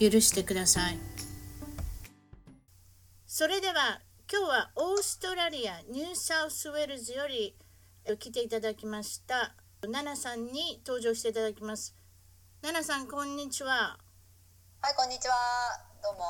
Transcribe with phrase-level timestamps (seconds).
[0.00, 0.98] 許してください。
[3.26, 7.56] それでは今日はオーストラリアニューサウスウェールズより
[8.18, 9.54] 来ていただきました
[9.88, 11.94] ナナさんに登場していただきます。
[12.62, 13.98] ナナさんこんにちは。
[14.80, 15.34] はいこんにちは。
[16.02, 16.22] どうも。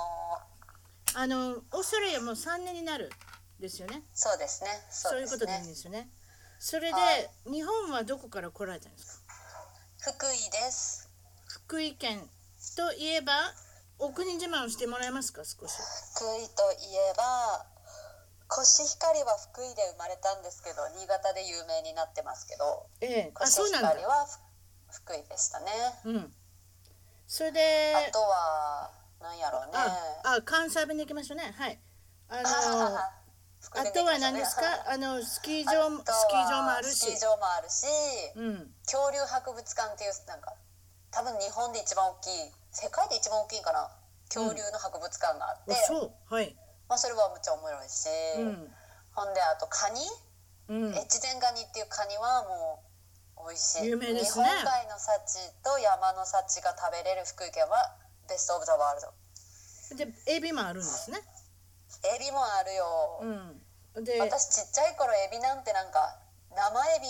[1.14, 3.10] あのオーストラリアもう3年になる
[3.60, 4.02] ですよね。
[4.14, 4.70] そうですね。
[4.90, 6.08] そういうことでいいんですよね。
[6.58, 7.30] それで、はい。
[7.50, 9.22] 日本はどこから来られたんです
[9.98, 10.12] か？
[10.12, 11.10] 福井です。
[11.46, 12.28] 福井県
[12.76, 13.32] といえば
[13.98, 15.74] お国自慢をしてもらえますか少し。
[16.14, 17.66] 福井といえば
[18.48, 23.32] コシヒカリは福井で生まれたんですけど新潟で有名になってますけどええ。
[23.34, 24.26] あコシヒカリは
[24.90, 25.72] ふ福井でしたね。
[26.04, 26.34] うん。
[27.26, 29.72] それであとはなんやろうね。
[29.74, 31.54] ああ関西弁で行きましょうね。
[31.56, 31.80] はい。
[32.28, 32.98] あの
[33.74, 34.62] あとは何ですか？
[34.90, 36.96] あのスキー場もスキー場もあるし。
[36.98, 37.86] スキー場もあるし
[38.36, 38.74] うん。
[38.84, 40.54] 恐竜博物館っていうなんか
[41.12, 43.88] 多分日本で一番大きい世界で一番大きいかな。
[44.32, 46.56] 恐竜の博物館があって、うはい
[46.88, 48.08] まあ、それはむっちゃおもろいし、
[48.40, 48.72] うん。
[49.12, 50.00] ほんであとカニ、
[50.68, 50.96] うん。
[50.96, 52.80] 越前ガニっていうカニはも
[53.44, 53.92] う美味しい。
[53.92, 54.48] 有名ですね。
[54.48, 59.12] 日本海の幸と山の幸が食べれる福井県はBest of the world。
[59.96, 61.20] でエビもあるんですね。
[62.16, 63.20] エビもあるよ、
[63.96, 64.04] うん。
[64.04, 66.16] で私ちっちゃい頃エビなんてなんか
[66.56, 67.06] 生エビ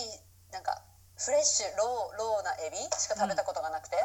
[0.51, 0.81] なんか
[1.17, 3.95] fresh raw raw なエビしか食べたことがなくて、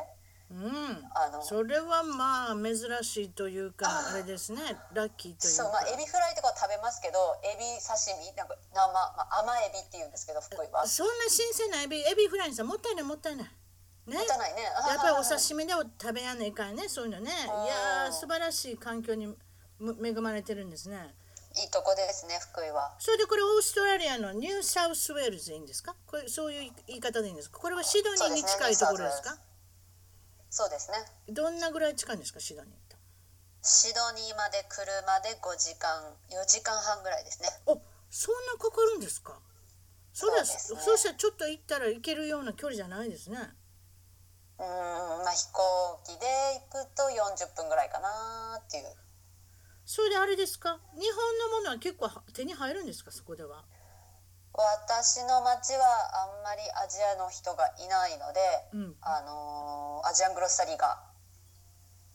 [0.51, 1.05] うん。
[1.13, 1.43] あの。
[1.43, 4.17] それはまあ珍しいというかあ。
[4.17, 4.61] れですね。
[4.95, 5.65] ラッキーというか。
[5.65, 10.87] そうまあエビフライとかは食べますけどエビ刺身なんか生、まあ、甘エビっていうんですけど福井は。
[10.87, 13.49] そんな新鮮なエビエビフライにさもったいないもったいない。
[14.09, 14.17] ね。
[14.17, 14.25] ね。
[14.25, 17.31] やっぱりお刺身で食べやんないかんねそういうのね。
[17.31, 19.35] いや素晴らしい環境に
[19.79, 21.15] む恵まれてるんですね
[21.63, 22.95] いいとこですね福井は。
[22.99, 25.95] それでこれオーストラリアのニューサウスウェールズでいいんですか？
[26.07, 27.59] これそういう言い方でいいんですか？
[27.59, 29.37] これはシドニーに近いところですか？
[30.51, 30.99] そうですね。
[31.29, 32.41] どんなぐらい近いんですか？
[32.41, 32.97] シドニーと。
[33.63, 37.49] シドニーまで車で5時間4時間半ぐらいですね。
[37.67, 39.39] おそんなかかるんですか？
[40.13, 40.81] そうですね。
[40.81, 43.39] そうしたらちょっと行ったら行けるような距離じゃないですね。
[44.59, 44.69] うーん
[45.23, 46.27] まあ飛行機で
[46.71, 48.09] 行くと40分ぐらいかな
[48.59, 48.85] っていう
[49.89, 50.77] それであれですか？
[50.93, 53.11] 日本のものは結構は手に入るんですか？
[53.11, 53.65] そこでは。
[54.53, 55.81] 私の町は
[56.29, 58.41] あんまりアジアの人がいないので、
[58.75, 58.97] うん。
[59.01, 61.01] あのーアジアングロッサリーが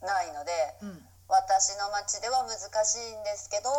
[0.06, 0.54] ないので、
[0.84, 1.02] うん。
[1.28, 3.74] 私の町では難しいんですけど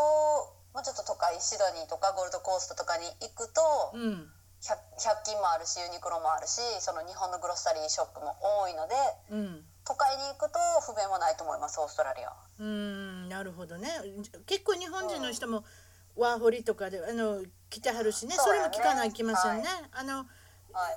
[0.75, 3.63] もうちょっと都会シドニーとかゴールドコーストとかに行くと、
[3.95, 4.27] うん。
[4.59, 8.95] 100 100均もあるしユニクロもあるしその日本のグロッサリーショップも多いので
[9.31, 12.29] うん都会に行くと不便はないと思いますオーストラリア。
[12.29, 12.37] は。
[12.59, 13.89] うーんなるほどね。
[14.47, 15.65] 結構日本人の人も
[16.17, 18.35] ワーホリとかであの来てはるしね。
[18.37, 20.27] そそれも聞かないきませんね、あのはい。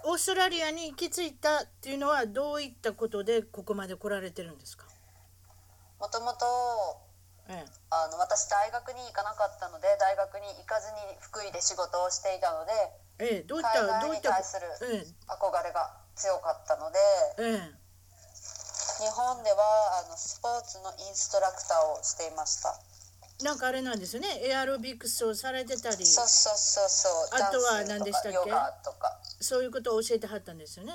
[0.05, 4.85] オーストラリアに行き着いたっていうのはどういったことでここまで来られてるんですか、
[5.99, 6.45] もともと
[7.49, 12.71] ええ、あの私大学に行かなかったので大学に行かずに福井で仕事をしていたので
[13.19, 15.05] ええ、どういった海外に対するえ。
[15.27, 16.99] 憧れが強かったので
[17.39, 17.86] ええ
[18.99, 22.79] 日本ではあのスポーツのインストラクターをしていました。
[23.41, 24.41] えなんかあれなんですよね。
[24.43, 26.05] エアロビクスをされてたり。
[26.05, 27.13] そうそうそうそう。
[27.31, 28.49] あとは何でしたっけ？
[29.39, 30.93] そういうことを教えてはったんですよね。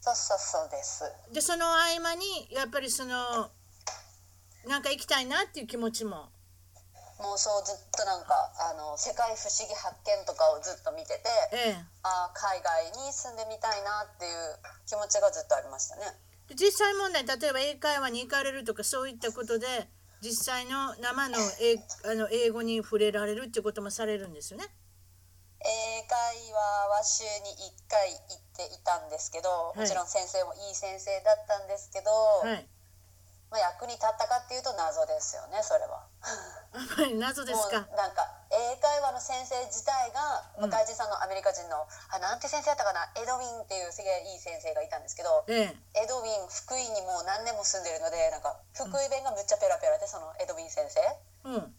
[0.00, 1.04] そうそうそうです。
[1.32, 3.48] でその合間にやっぱりその
[4.66, 6.28] なんか行きたいなっていう気持ちも。
[7.18, 11.22] もうそうずっとなんかあの世界不思議発見とかをずっと見てて
[11.52, 11.84] ええ。
[12.04, 16.04] あー海外に住んでみたいなっていう気持ちがずっとありましたね。
[16.04, 19.66] で実際問題例えば英会話に行かれるとかそういったことで
[20.20, 21.76] 実際の生の英
[22.10, 24.66] あの英語に触れられるっていうこともされるんですよね？
[25.60, 32.68] 英会話は週に1回行っていたんですけど、いもちろん先生もいい先生だったんですけど、はい。
[33.48, 36.04] まあ、役に立ったかっていうと謎ですよねそれは。
[37.16, 37.88] 謎ですかも。
[37.92, 46.04] うなんか英会話の先生自体が、うん外人さんのアメリカ人のあなんて先生やったかなエドウィンっていうすげえいい先生がいたんですけどええ。
[46.04, 51.00] エドウィン福井にもう何年も住んでるのでなんか福井弁がむっちゃペラペラでそのエドウィン先生
[51.48, 51.72] うん。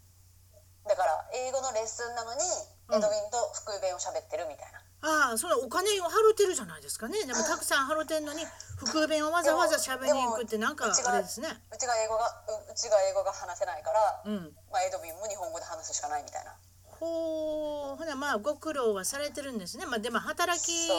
[0.89, 2.41] だから英語のレッスンなのに
[2.89, 7.25] うんエドウィンと福井弁を喋ってるみたいなああそのお金を払ってるじゃないですかね。
[7.25, 8.43] でもたくさん払ってんのに
[8.77, 11.47] 福弁をわざわざ喋りに行くってなんかあれですね。
[11.71, 12.25] うちが英語が
[12.67, 14.51] ううちが英語が話せないから、うん。
[14.71, 16.53] まあ、エドビンも日本語で話すしかないみたいな。
[16.83, 19.85] ほうほなまあご苦労はされてるんですね。
[19.85, 20.89] まあでも働き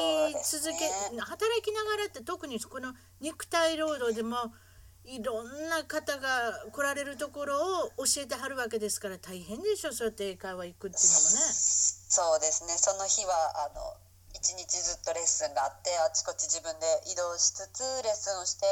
[0.42, 0.78] 続ね。
[1.12, 4.36] け、働きながらって特にこの肉体労働でも
[5.10, 11.50] いろんな方が来られるところを教えてはるわけですから大変でしょそうやって英会話行くっていうのもね。
[11.50, 13.34] そうですねその日は
[13.66, 13.98] あの
[14.34, 18.66] 一日ずっとレッスンがあってあちこち自分で移動しつつレッスンをして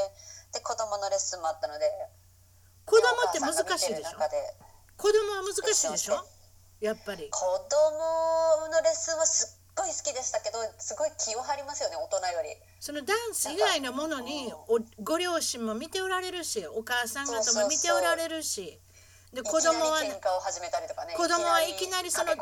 [0.54, 1.84] で子供のレッスンもあったので
[2.86, 4.16] 子供って難しいでしょ？
[4.96, 6.24] 子供は難しいでしょ？
[6.80, 7.28] やっぱり。
[7.28, 12.50] 子供のレッスンはすっごい好きでしたけどすごい気を張りますよね大人より。
[12.80, 18.78] そのダンス以外のものにおご両親も見ておられるしお母さん方も見ておられるし。
[19.32, 20.18] で子供はね
[21.14, 22.32] 子供はいきなりその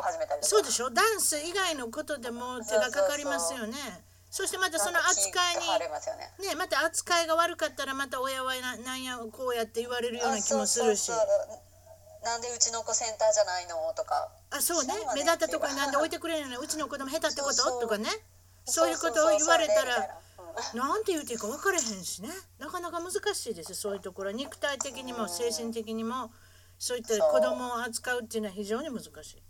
[0.41, 0.89] そうでしょ？
[0.89, 3.75] ダンス以外のことでも手がかかりますよね。
[4.31, 6.31] そしてまたその扱いなんか気が張れますよね。
[6.39, 11.11] にねまた扱いが悪かったらまた親はななんやこうやって言われるような気もするし。
[11.11, 11.66] あそうそうそう
[12.27, 13.77] なんでうちの子センターじゃないの？
[13.95, 14.29] とか。
[14.51, 14.93] あそうね。
[15.15, 17.81] 目立ったところになんで置いてくれるのにうちの子供下手ってこと？
[17.81, 18.11] とかね。
[18.65, 20.19] そういうことを言われたら。
[20.75, 22.31] なんて言うていいか分からへんしね。
[22.59, 23.75] なかなか難しいですよ。
[23.77, 24.31] そういうところ。
[24.31, 26.33] は肉体的にも精神的にも。
[26.79, 29.43] そういった子供を扱うっていうのは非常に難しい。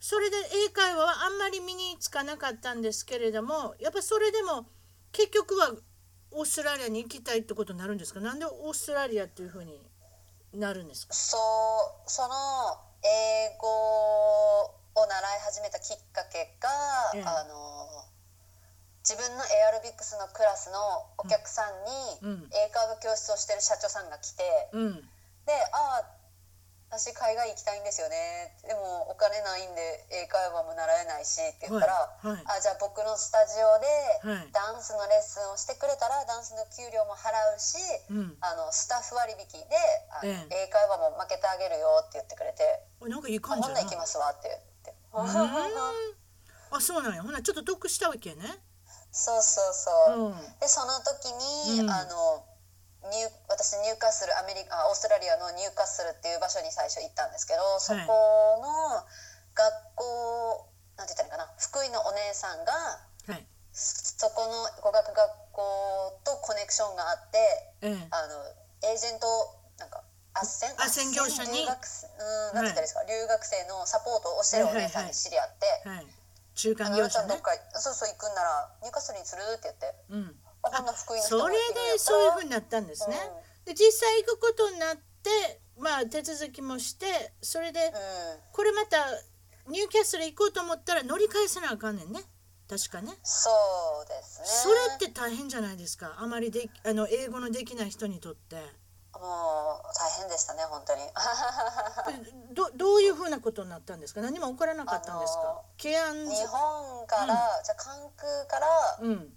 [0.00, 0.36] それで
[0.66, 4.66] 英会話はあんまり身につかなかったんですけれどもやっぱそれでも
[5.12, 5.70] 結局は
[6.32, 8.18] オーストラリアに行きたいってことになるんですか？
[8.18, 9.78] なんでオーストラリアっていうふうに
[10.54, 11.14] なるんですか？
[11.14, 11.36] そ
[12.06, 12.34] うその
[13.02, 13.68] 英語
[14.94, 16.68] を習い始めたきっかけが、
[17.14, 17.22] ええ。
[17.24, 17.88] あの
[19.02, 20.78] 自分のエアロビクスのクラスの
[21.18, 21.90] お客さんに
[22.22, 22.50] うん。
[22.52, 24.92] 英会話教室をしてる社長さんが来て、うん。
[25.44, 26.04] で「ああ
[26.92, 32.44] 私海外行きたいんですよね」でもお金ないんで英会話も習えないしって言ったら「はいはい。
[32.44, 33.86] あじゃあ僕のスタジオで
[34.22, 34.52] はい。
[34.52, 37.78] ダンスのレッスンをしてくれたらダンスの給料も払うし、
[38.10, 38.36] うん。
[38.40, 39.76] あのスタッフ割引で
[40.10, 40.46] あの、え。
[40.50, 44.94] 英会話も負けてあげるよって言ってくれておなんかいい「あほんな感じやなら行きますわ」って言って。
[46.74, 47.22] あそうなんや。
[47.22, 48.62] ほなちょっと得したわけやね。
[49.12, 50.58] そうそうそう、うん。
[50.58, 51.90] でその時に、うん。
[51.90, 52.44] あの
[53.10, 59.02] ニュー私ニューカッスルアメリカあオーストラリアのニューカッスルっていう場所に最初行ったんですけどそこの
[59.54, 59.66] 学
[59.96, 62.72] 校なんて言ったらいいかな福井のお姉さんが
[63.26, 63.46] はい。
[63.72, 65.16] そこの語学学
[65.52, 67.38] 校とコネクションがあって
[67.80, 68.08] ええ。
[68.12, 68.44] あの
[68.84, 69.26] エージェント
[69.80, 70.04] なんか
[70.34, 70.76] 斡旋？
[70.76, 71.64] 斡旋業者に？
[71.64, 75.88] 留学生うんなんて言ったらいいですか、留学生のサポートをしてるお姉さんに知り合って。
[75.88, 76.06] はい。
[76.54, 77.12] 中間あの業者ね。
[77.12, 77.50] ちゃんどっか
[77.80, 79.42] そうそう行くんならニューカッスルにする？
[79.56, 79.94] って言って。
[80.10, 83.16] うんあの人それでそういうふうになったんですね。
[83.64, 87.92] で実際行くことになってまあ手続きもしてそれでうん、
[88.52, 88.98] これまた
[89.68, 92.20] ニューキャッスル行こうと思ったら乗り換えせなあかんねんね。
[92.68, 93.12] 確かね。
[93.22, 93.50] そ
[94.04, 94.46] うですね。
[94.46, 96.14] それって大変じゃないですか？
[96.18, 98.56] あまりであの英語のできない人にとって。
[99.12, 99.22] もう
[99.94, 101.02] 大変でしたね本当に。
[102.54, 104.22] どどういうふうなことになったんですか？
[104.22, 105.62] 何も起こらなかったんですか？
[105.78, 105.94] 日
[106.46, 108.66] 本から、じゃあ関空から
[109.00, 109.32] うん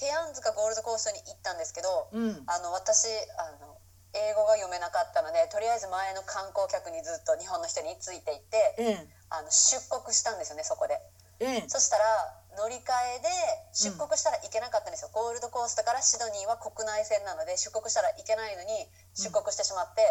[0.00, 2.42] ケアンズかゴールドコーストに行ったんですけど、うん。
[2.48, 3.04] あの私
[3.36, 3.76] あの
[4.16, 10.98] 英語が読めなかったのでとりあえず前の観光客にずっと日本の人についていってええあの出国したんですよねそこで。
[11.38, 13.28] ええそしたら乗り換えで
[13.72, 20.02] 出国したらいけなかったんですよ、ゴールドコーストからシドニーは国内線なので出国したらいけないのに出国してしまって、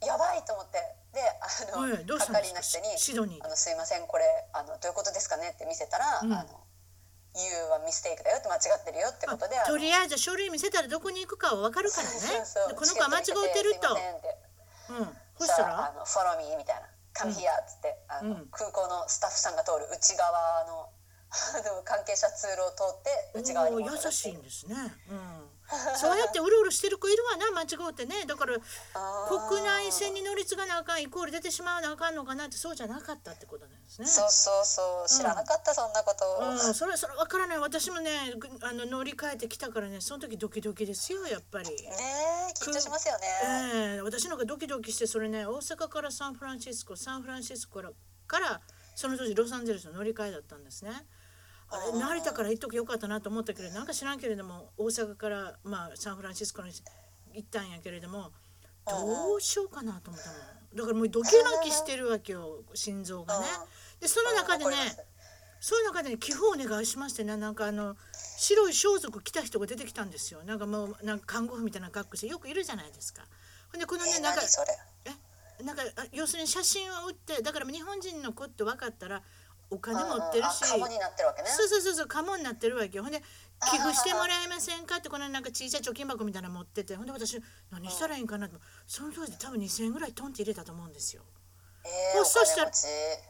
[0.00, 0.78] でやばいと思って。
[1.12, 1.48] であ
[1.80, 6.32] の、係の人にあの「すいませんこれあのどういうことですかね?」って見せたら「うん。
[6.32, 6.60] あの
[7.36, 12.18] You はミステイクだよ」って間違ってるよってことでとりあえず書類見せたらどこに行くかは分かるからね。
[12.18, 13.94] そうそうでこの子は間違うてると。
[14.90, 15.18] うん。
[15.38, 18.48] そそしたらら「あのフォローミー」みたいな「Come here」っつってあの、うん。
[18.50, 20.88] 空港のスタッフさんが通る内側の
[21.84, 24.76] 関係者通路を通って内側に優しいんですね、
[25.10, 25.35] うん、
[25.96, 28.24] そうやってうろうろしてる子いるわな間違うてね。
[28.26, 28.54] だから
[29.48, 34.06] 国内線に乗り継がなあかんイコール出てしまわなあかんのかなってそうじゃなかったってことなんですね。
[34.06, 36.24] そうそうそう知らなかった、そんなこと、
[36.66, 37.58] うん、それそれ分からない。
[37.58, 40.00] 私もねぐあの乗り換えてきたからね。
[40.00, 41.70] その時ドキドキですよやっぱり。
[41.70, 41.76] ね
[42.50, 47.92] え緊張しますよね、ええ私なんかドキドキしてそれね大阪からサンフランシスコサンフランシスコから
[48.26, 48.60] から
[48.94, 50.90] その当時ロサンゼルスの乗り換えだったんですね。
[51.98, 56.72] 成田から行っときゃよかったなと思ったけれどなんか知らんけれども大阪から、まあ、サンフランシスコに
[57.34, 58.30] 行ったんやけれども
[58.86, 60.36] どうしようかなと思ったの。
[60.74, 63.46] だからもうドキドキしてるわけよ心臓がね。
[64.00, 64.72] でその中でね
[65.58, 67.96] その中でね寄付お願いしましてねなんかあの
[68.38, 70.44] 白い装束着た人が出てきたんですよ。
[70.44, 73.22] なんかもうなんか看護婦みたいな格好してよくいるじゃないですか。
[73.72, 74.42] ほんでこのねえなんか
[75.58, 79.22] えなんかあ要するに写真を売ってだから日本人の子って分かったら
[79.70, 81.48] お金持ってるし、カモになってるわけね。
[81.48, 83.02] そうそうそうそうカモになってるわけよ。
[83.02, 83.20] ほんで
[83.72, 84.96] 寄付してもらえませんか？
[84.96, 86.94] ってこのなんか小さい貯金箱みたいなの持ってて。
[86.94, 88.58] ほんで私何したらいいんかなと。
[88.86, 91.22] その当時多分2,000円ぐらいトンって入れたと思うんですよ。
[91.84, 92.70] えー、そしたら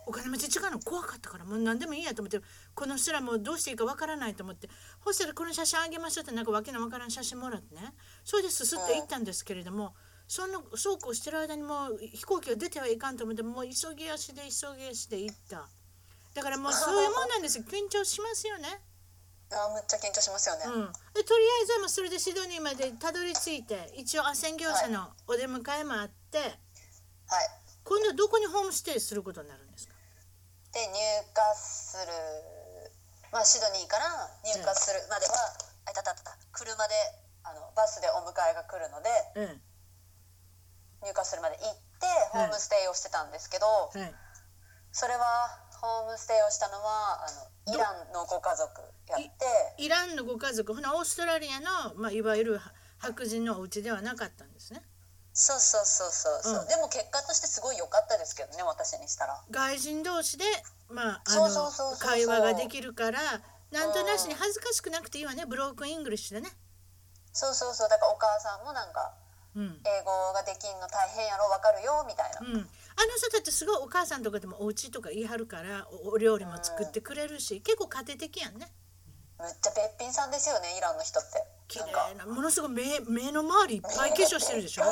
[0.06, 0.58] お金持ち。
[0.58, 2.40] 違うの怖かったからもう何でもいいやと思って。
[2.74, 4.68] この人らもうどうしていいかわからないと思って。
[5.04, 7.94] そしたらこの写真あげましょうってなんかわけのわからん写真もらってね。
[8.24, 9.94] それですすって行ったんですけれども、
[10.26, 15.68] そのそうこうしてる間にもう飛行機が出てはいかんと思ってもう急ぎ足で急ぎ足で行った
[16.36, 17.64] だからもうそういうもんなんですよ。
[17.64, 18.68] 緊張しますよね。
[19.48, 26.50] あむっちゃ緊張しますよね、うん、でとりあえずはもうそれでシドニーまでたどり着いて一応斡旋業者のお出迎えもあって、はい。
[27.86, 29.94] 今度はどこにホームステイすることになるんですか？
[30.74, 30.98] で入
[31.30, 32.10] 荷する
[33.30, 34.10] まあシドニーから
[34.42, 35.38] 入荷するまでは、
[35.86, 36.94] あいたたたた車で
[37.46, 39.62] あのバスでお迎えが来るのでうん。
[41.06, 44.12] 入荷するまで行ってホームステイをしてたんですけど、はい。
[44.90, 49.83] それはホームステイをしたのはあのイランのご家族やって。
[49.83, 52.61] イランのご家族ほなオーストラリアの、まあ、いわゆる
[52.99, 54.83] 白人のお家ではなかったんですね。
[55.33, 56.68] そうそうそうそうそう、うん。
[56.68, 59.45] でも結果としてすごい良かったですけどね私にしたら。
[59.50, 60.45] 外人同士で、
[60.88, 61.23] まあ、
[61.99, 63.21] 会話ができるから
[63.71, 66.50] なんとなしに恥ずかしくなくていいわねブロークンイングリッシュでね。
[67.33, 67.88] そうそうそう。
[67.90, 69.12] だからお母さんもなんか
[69.56, 69.80] うん。
[69.85, 78.72] 英語ができんの大変やろわかるよみたいな、うん、あの人たちすごいお母さんとかでもお家とか言い張るからおお料理も作ってくれるし結構家庭的やんね。
[79.38, 81.44] むっちゃべっぴんさんですよねイランの人って。
[81.68, 84.84] 綺麗なものすごい目目の周りいっぱい化粧してるでしょ？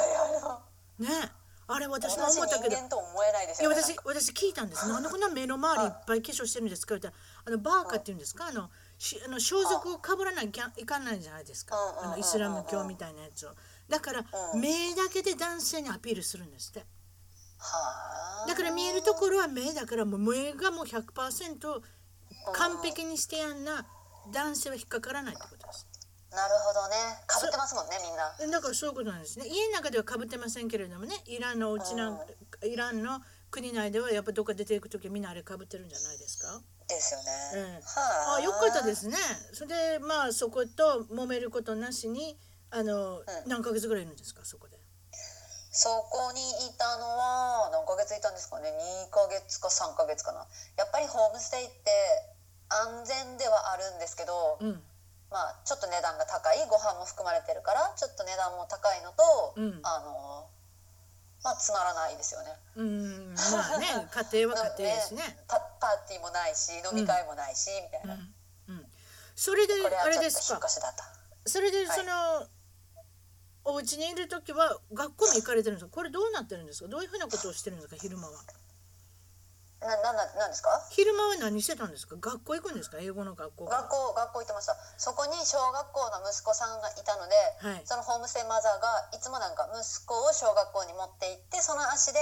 [0.99, 1.08] ね。
[1.08, 1.28] え
[1.66, 2.76] あれ私も思ったけど。
[3.70, 4.87] 私私聞いたんです。
[4.87, 6.96] なんでこんな目の周りいっぱい化粧してるんですか？
[6.96, 8.49] ってあのバーカっていうんですか？
[8.49, 8.68] あの
[8.99, 11.75] しあの装束をかぶらないきゃいかんないじゃないですか。
[11.75, 13.52] うんうんうんうんあのイスラム教みたいなやつを。
[13.88, 14.61] だからうん。
[14.61, 16.80] 目だけで男性にアピールするんですって。
[16.80, 16.88] はあ
[18.46, 21.80] だから見えるところは目だからもう目がもう100%
[22.52, 23.87] 完璧にしてやんな
[24.32, 25.87] 男性は引っかからないってことです。
[26.30, 26.96] なるほどね。
[27.28, 28.52] かぶってますもんねみんな。
[28.58, 29.46] だからそういうことなんですね。
[29.46, 32.18] 家の中ではかぶってませんけれどもねイランのお家なん
[32.64, 33.20] イランの
[33.50, 36.61] 国内ではやっぱどっか出ていく時みんなあれかぶってるんじゃないですか？
[36.88, 37.82] ですよね、うん。
[37.82, 38.40] はあ。
[38.40, 39.16] よかったですね。
[39.52, 42.37] それでまあそこと揉めることなしに
[42.70, 43.25] あの、ん。
[43.46, 44.44] 何ヶ月ぐらいいるんですか？
[44.44, 44.74] そこで
[45.75, 46.38] そこに
[46.71, 48.71] いたのは何ヶ月いたんですかね
[49.11, 50.47] ？2ヶ月か3ヶ月かな。
[50.78, 51.90] やっぱりホームステイって
[52.71, 54.83] 安全ではあるんですけど、うん。
[55.35, 59.81] まあちょっと値段が高いご飯も含まれてるからちょっと値段も高いのと、うん。
[59.83, 60.47] あの
[61.43, 62.54] まあつまらないですよね。
[62.76, 63.35] うん。
[63.35, 65.43] まあね家庭は家庭ですね。
[65.50, 68.35] パパーティーもないし飲み会もないし、みたいな、うん。
[68.69, 68.93] うん。
[69.35, 70.69] それであれですか？
[71.47, 71.99] それではい。
[71.99, 72.47] その、
[73.64, 75.90] お家にいる時は学校に行かれてるんですか？
[75.92, 76.88] これどうなってるんですか？
[76.88, 77.97] どういうふうなことをしてるんですか？
[77.97, 78.33] 昼間は。
[79.85, 80.68] ななななんですか？
[80.90, 82.16] 昼間は何してたんですか？
[82.21, 82.99] 学校行くんですか？
[83.00, 84.76] 英語の学校学校学校行ってました。
[84.97, 87.83] そこに小学校の息子さんがいたので、はい。
[87.85, 92.21] そのホームステイマザーがいつもなんか息子を小学校に持って行ってその足で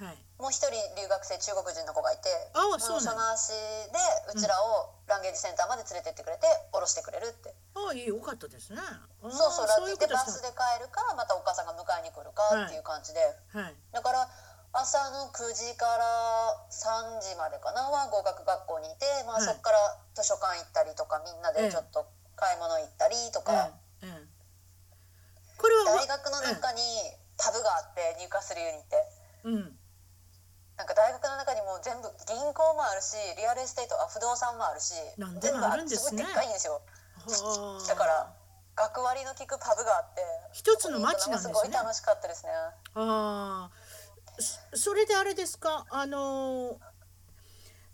[0.00, 0.16] はい。
[0.40, 3.54] もう一人留学生中国人の子がいてあもそその足
[3.94, 3.94] で
[4.34, 8.80] うちらをランゲージセンターまで連れてってくれて降ろしてくれるって、ああいいよかったですね。
[9.22, 13.20] そうそうラッキーでバスで帰るかまたお母さんが迎えに来るかっていう感じで、
[13.52, 13.74] たはい。
[13.92, 14.26] だから
[14.72, 16.02] 朝の9時から
[16.72, 19.46] 3時までかなは語学学校にいて、まあ、はい。
[19.46, 19.78] そこから
[20.16, 23.70] 図書館行ったりとかみんなでちょっと買い物行ったりとか、
[24.02, 24.26] ええええ。
[25.60, 26.82] これは大学の中に
[27.38, 28.96] パブがあって入荷するユニって
[29.44, 29.78] うん
[30.76, 36.22] なんか大学の中にもう全部銀行もあるし real estate あ不動産もあるしなんでもあるんですね。
[36.24, 36.80] ごいでっかいんですよ。
[37.28, 37.86] はあ。
[37.88, 38.32] だから
[38.74, 41.54] 学割の効くパブがあって一つの街なんですね。
[41.54, 42.52] すごい楽しかったですね。
[42.52, 43.70] ああ。
[44.72, 45.84] そそれであれですか？
[45.90, 46.78] あの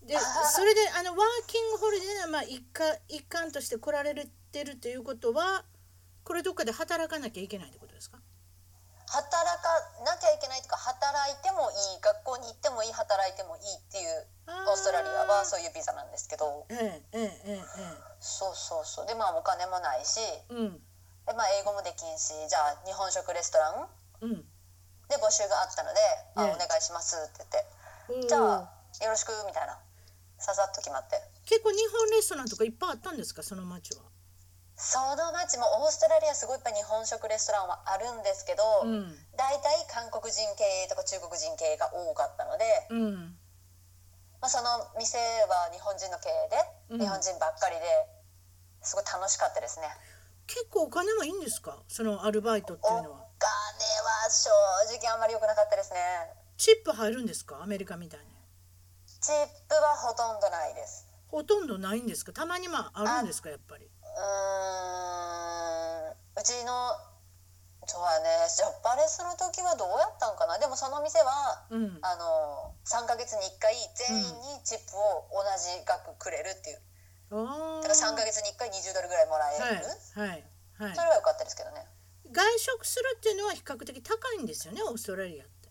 [0.02, 0.16] で
[0.54, 4.14] それであのワーキングホリデーのまあ一環一環として来られ
[4.52, 5.64] てるということは
[6.25, 7.88] これどっかで働かなきゃいけないってこと？
[7.88, 7.88] ですか
[9.09, 14.27] 働かなきゃいけないとか働いてもいい学校に行ってもいい働いてもいいっていう
[14.69, 16.67] オーストラリアはそういうビザなんですけど。
[16.69, 17.65] えええええ
[18.21, 18.85] そうそう。
[18.85, 20.83] そうでまあお金もないしえうん。
[21.27, 23.88] で、まあ、英語もできんしじゃあ日本食レストラン
[24.23, 24.45] うん。
[25.09, 26.00] で募集があったので
[26.37, 27.67] 「あねお願いします」って言って
[28.12, 29.79] 「おーじゃあよろしく」みたいな。
[30.38, 31.21] ささっと決まって。
[31.47, 34.03] 結構日本レストランとかいっぱいあったんですかその町は？
[34.78, 39.11] その町もオーストラリアすごいいっぱい日本食レストランはあるんですけど、うん。
[39.37, 43.35] 大体韓国人経営とか中国人経営が多かったので、うん。
[44.40, 45.18] まあ、その店
[45.50, 46.99] は日本人の経営うん。
[46.99, 47.85] で日本人ばっかりで
[48.87, 49.90] すごい楽しかったですね。
[50.47, 51.82] 結構お金はいいんですか？
[51.88, 53.18] そのアルバイトってお金いうのは。
[53.18, 53.26] は
[54.30, 54.49] 正
[54.94, 55.99] 直あんまり良くなかったですね。
[56.56, 57.61] チップ入るんですか？
[57.62, 58.26] アメリカみたいに。
[59.20, 59.35] チチッ
[59.68, 61.06] プはほとんどないです。
[61.28, 62.32] ほとんどないんですか？
[62.32, 63.50] たまにもあるんですか？
[63.50, 66.99] やっぱりうーんうちの
[67.87, 70.59] そうやねジャパレスの時はどうやったんかな？
[70.59, 71.99] でもその店はうん。
[72.03, 74.23] あの3ヶ月に1回全員
[74.59, 76.83] にチップを同じ額くれるっていう。
[77.31, 80.45] あだから3ヶ月に1回20ドルぐらいもらえる、はいはい
[80.79, 80.97] はい。
[80.97, 81.87] それは良かったですけどね。
[82.33, 85.69] 外食するっていうのは比較的高いんですよねオーストラリアって。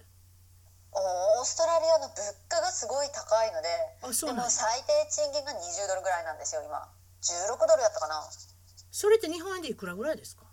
[0.92, 2.18] オーストラリアの物
[2.50, 3.70] 価がすごい高いので。
[4.02, 6.90] でも最低賃金が20ドルぐらいなんですよ今
[7.22, 8.24] 16ドルやったかな。
[8.92, 10.44] それって日本円でいくらぐらいですか？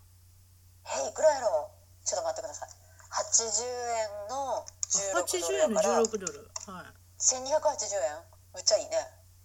[0.85, 2.05] えいくらやろう？
[2.05, 2.69] ちょっと待ってください。
[3.15, 3.65] 80
[3.97, 6.49] 円の16ドル80円のやから16ドル。
[6.67, 6.85] はい。
[7.17, 8.21] 1280円？
[8.53, 8.91] むっちゃいいね。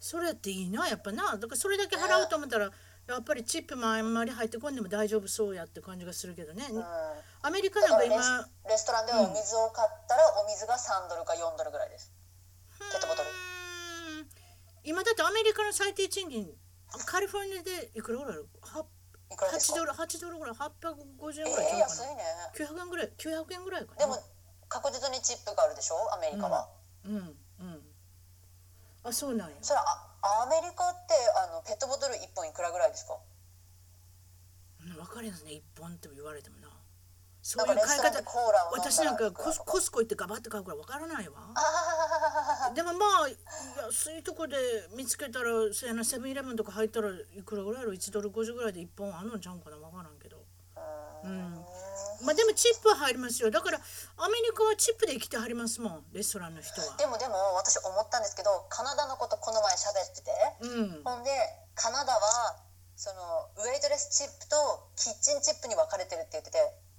[0.00, 0.88] それっていいな？
[0.88, 1.36] やっぱな。
[1.36, 2.70] だからそれだけ払うと思ったら
[3.08, 6.84] やっぱりチップもあんまり入ってこんでも大丈夫そうやって感じがするけどね、うん。
[7.42, 8.16] アメリカなんか今
[8.68, 12.12] レストランではお水を買ったらお水が3ドルか4ドルぐらいです。
[12.78, 13.28] ペットボトル。
[14.84, 16.48] 今だってアメリカの最低賃金
[17.06, 18.48] カリフォルニアでいくらぐらいある？
[18.60, 18.84] は
[19.30, 22.22] いくらです8ドかル8ドルぐらい？850円えぐらいちゃうかー、安いね。
[22.24, 24.00] な、900円ぐらい900円ぐらいかな？
[24.00, 24.18] でも
[24.68, 25.96] 確実にチップがあるでしょ？
[26.14, 26.68] アメリカは、
[27.04, 27.14] うん。
[27.14, 27.82] うん。
[29.04, 29.56] あそうなんや。
[29.62, 33.16] それあアメリカってあのペットボトル1本いくらぐらいですか？
[34.82, 35.52] うん分かりますね。
[35.52, 36.69] 一本って言われてもな
[37.50, 38.22] そうんいう買い方
[38.70, 41.34] 私なんかコスコスコ行ってガバッと買うから分からないわ。
[41.50, 43.28] あでもまあ
[43.86, 44.54] 安いとこで
[44.96, 50.38] 見つけたらそうやなセブンイレブンとか入ったらいくらぐらいやろ？1ドル50ぐらいで1本あんのんちゃうんかな分からんけど。
[51.24, 51.26] ー。
[51.26, 51.58] うん。
[52.22, 53.50] まあでもチップは入りますよ。
[53.50, 56.94] だからアメリカはチップで生きてはりますもんレストランの人は。
[56.98, 60.30] でもでも私思ったんですけどカナダのことこの前喋ってて。
[60.60, 60.66] う
[61.02, 61.02] ん。
[61.02, 61.30] ほんで
[61.74, 62.62] カナダは
[62.94, 66.58] そのウェイトレスチップとキッチンチップに分かれてるって言ってて。
[66.60, 66.89] うん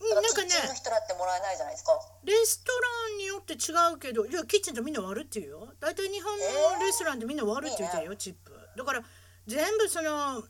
[0.00, 0.50] なんかね。
[0.74, 1.92] 人だってもらえないじゃないですか。
[2.24, 5.68] レストランによって違うけどいやキッチンとみんな割るっていうよ。
[5.80, 8.52] 大体日本のレストランでみんな割るって言ってるよ、チップ。
[8.76, 9.02] だから
[9.46, 10.42] 全部その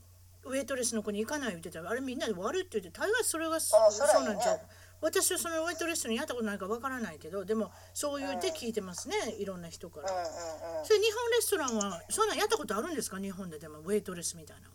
[0.44, 4.60] ウェイトレスの子に行かない言ってたらあれみんなで割るって言って大概それがそあそうなんちゃう
[5.02, 13.18] 私はそのウェイトレスにやったことないからわからないけどでもそう言って聞いてますね、いろんな人から、それ日本レストランはそんなんやったことあるんですか？
[13.18, 13.58] 日本で。
[13.58, 14.68] でもウェイトレスみたいな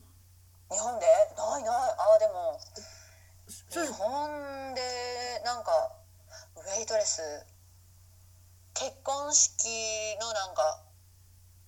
[0.75, 1.05] 日本で？
[1.35, 1.73] ないない。
[1.73, 2.59] あでも
[3.51, 4.81] 日本で
[5.43, 5.71] なんか
[6.55, 7.21] ウェイトレス
[8.73, 9.67] 結婚式
[10.21, 10.81] のなんか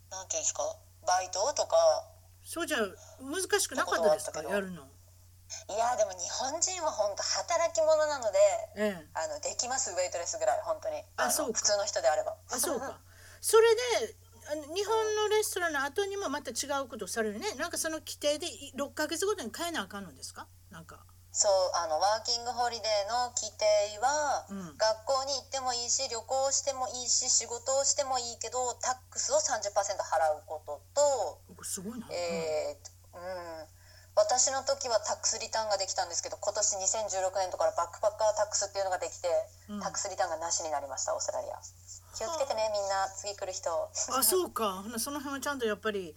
[0.09, 0.63] なんていうんですか
[1.05, 1.75] バイトとか
[2.43, 2.77] そうじゃ
[3.19, 4.41] 難しくなかったですか？
[4.43, 4.83] やるの。
[5.69, 8.37] いやでも日本人は本当働き者なので
[8.77, 9.07] ええ。
[9.13, 10.95] あのできますウェイトレスぐらい本当に。
[10.95, 11.59] のあそうか。
[11.59, 12.35] 普通の人であれば。
[12.49, 12.97] あそうか。
[13.41, 14.15] それで
[14.73, 17.53] 日本のレストランの後にもまた違うことをされるね。
[17.55, 20.47] なんかその規定でい6ヶ月ごとに変えなあかんのですか？
[20.71, 23.65] なんかそうあのワーキングホリデーの規定
[23.97, 24.77] は、うん。
[24.77, 33.65] 学校に行ってもいいし旅行してもいいし仕事をしてもいいけどタックスを30%払うこととすごいな、えーうん、
[34.15, 39.27] 私の時はタックスリターンができたんですけど今年2016年とかからバックパッカータックスっていうのができて、
[39.69, 39.81] うん。
[39.81, 41.57] タックスリターンがなしになりましたオーストラリア。
[42.13, 43.09] 気をつけてねみんな。
[43.15, 43.71] 次来る人。
[43.71, 44.83] あそうか。
[44.99, 46.13] その辺はちゃんとやっぱり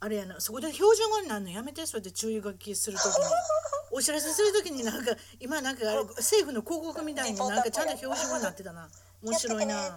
[0.00, 3.24] あれやなそこで標準語になるのやめてそうやって注意書きするときに。
[3.92, 8.90] お知らせするときになんか今なんかあれ政府の広告みたいになんかちゃんと標準語になってたな。
[9.22, 9.96] 面白いな。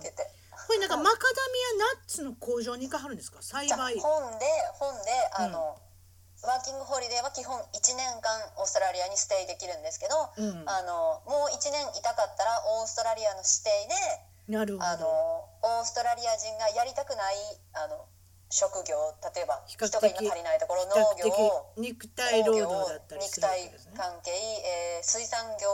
[0.68, 3.42] これなんかマカダミアナッツの工場に行かはるんですか？
[3.42, 4.00] 栽培。
[4.00, 4.46] 本で
[4.78, 5.76] 本であの、
[6.44, 10.70] ワーキングホリデーは基本1年間オーストラリアにステイできるんですけど、うん。
[10.70, 13.88] あのもう1年いたかったらオーストラリアの指定
[14.48, 15.08] でなるほあのど
[15.64, 17.36] オーストラリア人がやりたくない
[17.74, 18.06] あの
[18.50, 18.98] 職業
[19.36, 21.30] 例えば人的が今足りないところ農業。
[21.78, 23.94] 的肉体労働だったりするわけ肉体。
[23.94, 25.70] 関係、えー水産業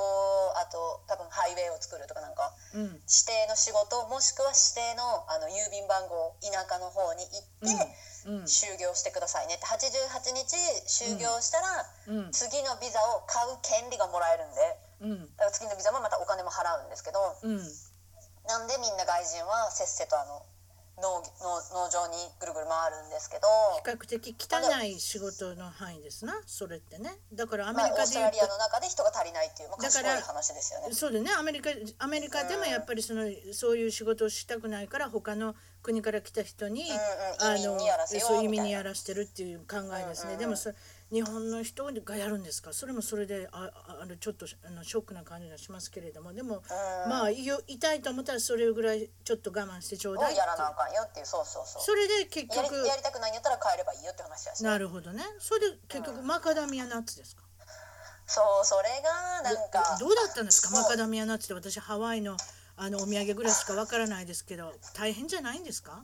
[0.60, 2.54] あと多分ハイウェイを作るとかなんか。
[2.76, 3.00] うん。
[3.08, 7.96] 指定の仕事もしくは指定のあの郵便番号田舎の方に行って、
[8.28, 8.44] うん。
[8.44, 9.66] 就業してくださいねって。
[9.66, 12.32] 88日就業したら、うん。
[12.32, 14.62] 次のビザを買う権利がもらえるんで。
[15.00, 15.38] うん。
[15.40, 17.20] だから次のビザもまたお金も払うんですけど。
[17.42, 17.58] うん。
[18.46, 20.46] なんでみんな外人はせっせとあの
[20.98, 23.48] 農農農場にぐるぐる回るんですけど、
[23.84, 26.42] 比較的汚い仕事の範囲ですな。
[26.46, 27.20] それってね。
[27.34, 30.90] だからアメまあ、オーリカで言うストラリアの中で人が足りないっていう、まあ、だから賢い話ですよね。
[30.90, 30.96] と。
[30.96, 31.32] そうでね。
[31.38, 38.52] アメリカアメリカでもやっぱりそのそういう仕事をしたくないから他の国から来た人に、うんうん移民にやらせようそういな。
[38.52, 40.40] 民にやらしてるっていう考えですね、うんうん。
[40.40, 40.72] でもそ
[41.16, 42.74] 日本の人がやるんですか？
[42.74, 46.34] それもそれであああのちょっとあのショックな感じがしますけれども。
[46.34, 47.10] でも、うん。
[47.10, 51.82] まあ痛いと思ったらそれぐらいちょっと我慢してちょうをだいやらなあかんよっていうそうそうそう。
[51.82, 55.24] それで結やり局やりたくないんやったら帰ればいいよって話やし、なるほどね。
[55.40, 57.44] それで結局マカダミアナッツですか？
[58.28, 60.70] そうそれがなんかどどうだったんですか？
[60.76, 62.36] マカダミアナッツって私ハワイの
[62.76, 66.04] あのお土産ぐらいしかわからないですけど大変じゃないんですか？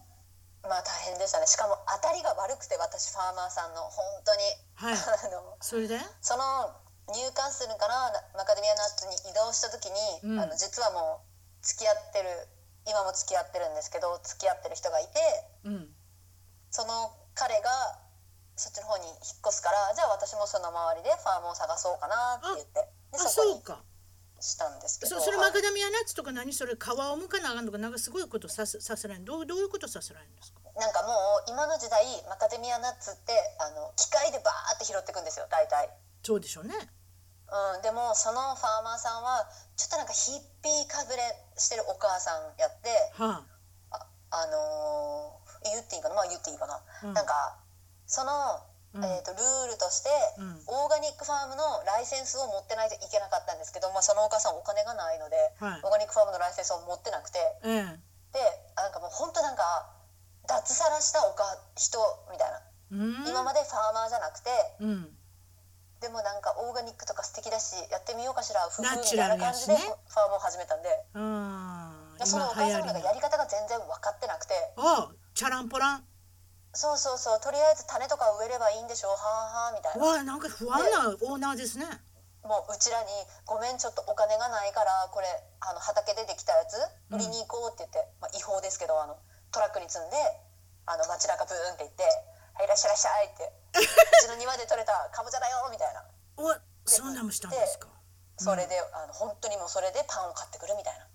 [0.64, 1.48] まあ大変でしたね。
[1.48, 3.82] しかも当たりが悪くて私ファーマーさんの。
[3.82, 4.42] 本当に、
[4.76, 4.94] はい。
[4.94, 5.98] あのそれで？
[6.22, 6.70] その
[7.10, 10.40] 入管するからマカデミアナッツに移動した時に、うん。
[10.40, 12.30] あの実はもう付き合ってる
[12.88, 15.20] 今も付き合ってるんですけど付き合ってる人がいて
[15.66, 15.90] うん。
[16.70, 17.70] その彼が
[18.56, 22.74] そっちの方に引っ越すからじゃあ私もその周りでファームを探そうかなって言って。
[23.12, 23.82] であそこにそうか
[24.42, 25.54] したんですけどそそれマはい。
[25.54, 30.60] カダミアナッツとか何それ皮をむかなあかんとかなんかすごいことさせさせられるどうどういうことさせられるんですか？
[30.80, 31.14] なんかも
[31.48, 35.90] う今の時代マカデミアナッツってあの機械でバーって拾っていくんですよ大体。
[36.24, 36.74] そうでしょうね。
[36.74, 41.22] うん、でもそのファーマーさんはちょっとなんかヒッピーかぶれ
[41.58, 43.44] してるお母さんやっては
[43.92, 46.16] ああのー言っていいかな？
[46.16, 47.14] まあ言っていいかな、うん。
[47.14, 47.58] なんか
[48.08, 48.60] その、
[48.94, 49.06] うん。
[49.06, 50.64] えー、とルールとして、うん。
[50.68, 55.82] オーガニックファームのライセンスを持ってないといけなかったんですけど、まあ、そのお母さんお金がないので、はい。
[55.84, 58.40] オーガニックファームのライセンスを持ってなくてあええで
[58.76, 59.92] なんかもう本当なんか
[60.48, 61.44] 脱サラしたおか
[61.76, 62.00] 人
[62.32, 63.28] みたいな、うん。
[63.28, 64.50] 今までファーマーじゃなくて
[64.80, 65.18] うん。
[66.02, 70.90] でもなんかオーガニックとか素敵だしやってみようかしら夫婦みたいな感じでファームを始めたんで。
[71.14, 72.18] うん。
[72.18, 74.54] でそのお母さんがやり方が全然分かってなくて。
[74.78, 76.04] あチャランポラン
[76.74, 77.40] そうそうそう。
[77.42, 79.10] とりあえず種とか植えればいいんでしょ。
[79.10, 80.06] うはあはあみたいな。
[80.06, 81.86] わあなんか不安なオーナーですね。
[82.44, 83.10] もううちらに
[83.46, 85.28] 「ごめんちょっとお金がないからこれ
[85.60, 86.76] あの畑でできたやつ
[87.12, 89.16] 売りに行こう」って言って、まあ、違法ですけどあの
[89.52, 90.18] トラックに積んで
[90.88, 92.02] あの街中ブーンって行って
[92.58, 93.82] 「はいいらっしゃいいらっしゃい」って「う
[94.26, 96.04] ちの庭で採れたかぼちゃだよ」みたいな。
[96.38, 96.50] お
[96.90, 97.88] そんなんもしたんですか？
[98.40, 101.08] それで、あの本当にもうそれでパンを買ってくるみたいな。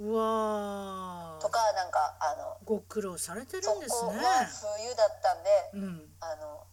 [0.00, 4.00] うわとかなんかあのご苦労されてるそんですね。
[4.00, 4.48] こは
[4.80, 6.08] 冬だったんで、うん。
[6.20, 6.64] あの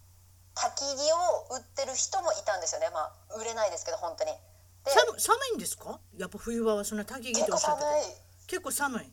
[0.55, 2.87] 焚き木を売ってる人もいたんですよね。
[2.93, 4.31] まあ売れないですけど本当に。
[4.31, 5.99] で寒寒いんですか？
[6.17, 7.87] やっぱ冬場はそんな焚き木結構とおっしゃってた
[8.47, 9.11] 結構寒い。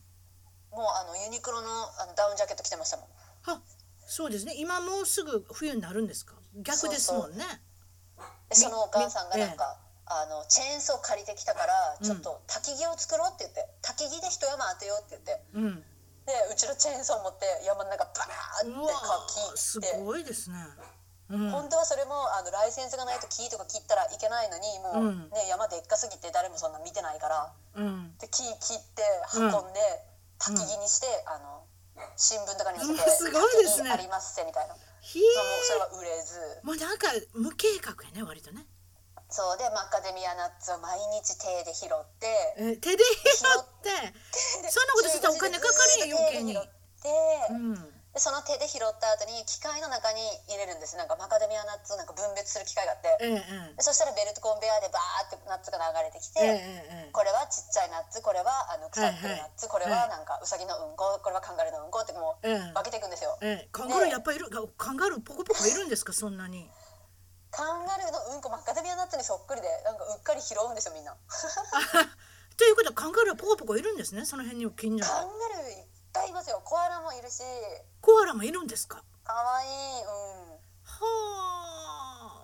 [0.71, 1.67] もうあのユニクロの
[1.99, 3.05] あのダウンジャケット着てましたもん。
[3.43, 3.61] は
[4.07, 4.55] そうですね。
[4.55, 6.35] 今もうすぐ冬になるんですか？
[6.55, 7.43] 逆ですもんね。
[8.49, 9.77] でそのお母さんがなんか
[10.09, 12.05] あのチェーンソー借りてきたからうん。
[12.05, 15.83] ちょっと焚き木を作ろうって言って焚き木で一山当てようって言ってうん。
[16.25, 18.93] でうちのチェーンソー持って山の中バーってうわ
[19.25, 20.57] 木す切ってごいですね。
[21.29, 21.49] うん。
[21.49, 25.29] 本当はそれもあのライセンスがないと木とか切ったらいけないのにもう、うん。
[25.29, 28.17] ね山でっかすぎて誰もそんな見てないからうん。
[28.17, 29.05] で木切って
[29.37, 29.81] 運んで、
[30.41, 31.65] 焚き木にして、あの
[32.17, 33.17] 新聞とかに載せてうん。
[33.17, 33.89] すごいですね。
[33.89, 34.85] 焚き木ありますせみたいな、もう
[35.65, 36.61] それは売れず。
[36.63, 38.65] もうなんか無計画やね割とね
[39.29, 41.89] そうでマカデミアナッツを毎日手で拾っ
[42.19, 43.89] てえ手で拾って
[44.69, 46.53] そんなことしたらお金かかるよ余計に。
[46.53, 46.67] 手で拾っ
[47.47, 47.75] て、うん。
[48.09, 50.97] でその手で拾った後に機械の中に入れるんです。
[50.97, 53.17] なんかマカデミアナッツをなんか分別する機械があって。
[53.21, 59.77] えええでそしたらベルトコンベヤーでバーってナッツが流れてきて、えええええこれはちっちゃいナッツこれはあの腐ってるナッツ、はいはい。
[59.77, 62.73] これはなんかウサギのうんここれはカンガルーのうんこってもうええ。
[62.73, 63.69] 分けていくんですよ、ええ。
[63.71, 66.65] カンガルーやっぱりいるカンガルーポコポコいるんですかそんなに？
[67.51, 71.11] カンガルーのうんこマカデミアナッツにそっくりでなんかうっかり拾うんですよみんな。
[71.13, 71.15] あ
[72.57, 76.61] ということはカンガルーはポコポコいるんですねその辺に近所カにンガルーいっぱいいますよ。
[76.63, 77.41] コアラもいるし。
[78.01, 79.03] コアラもいるんですか？
[79.23, 79.69] かわいい。
[79.69, 80.57] うん。
[80.83, 80.97] は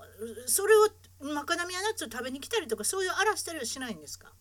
[0.01, 0.05] あ。
[0.47, 0.87] それを
[1.33, 4.31] マカダミアナッツを食べに来たりとかそういう荒らしたりはしないんですか？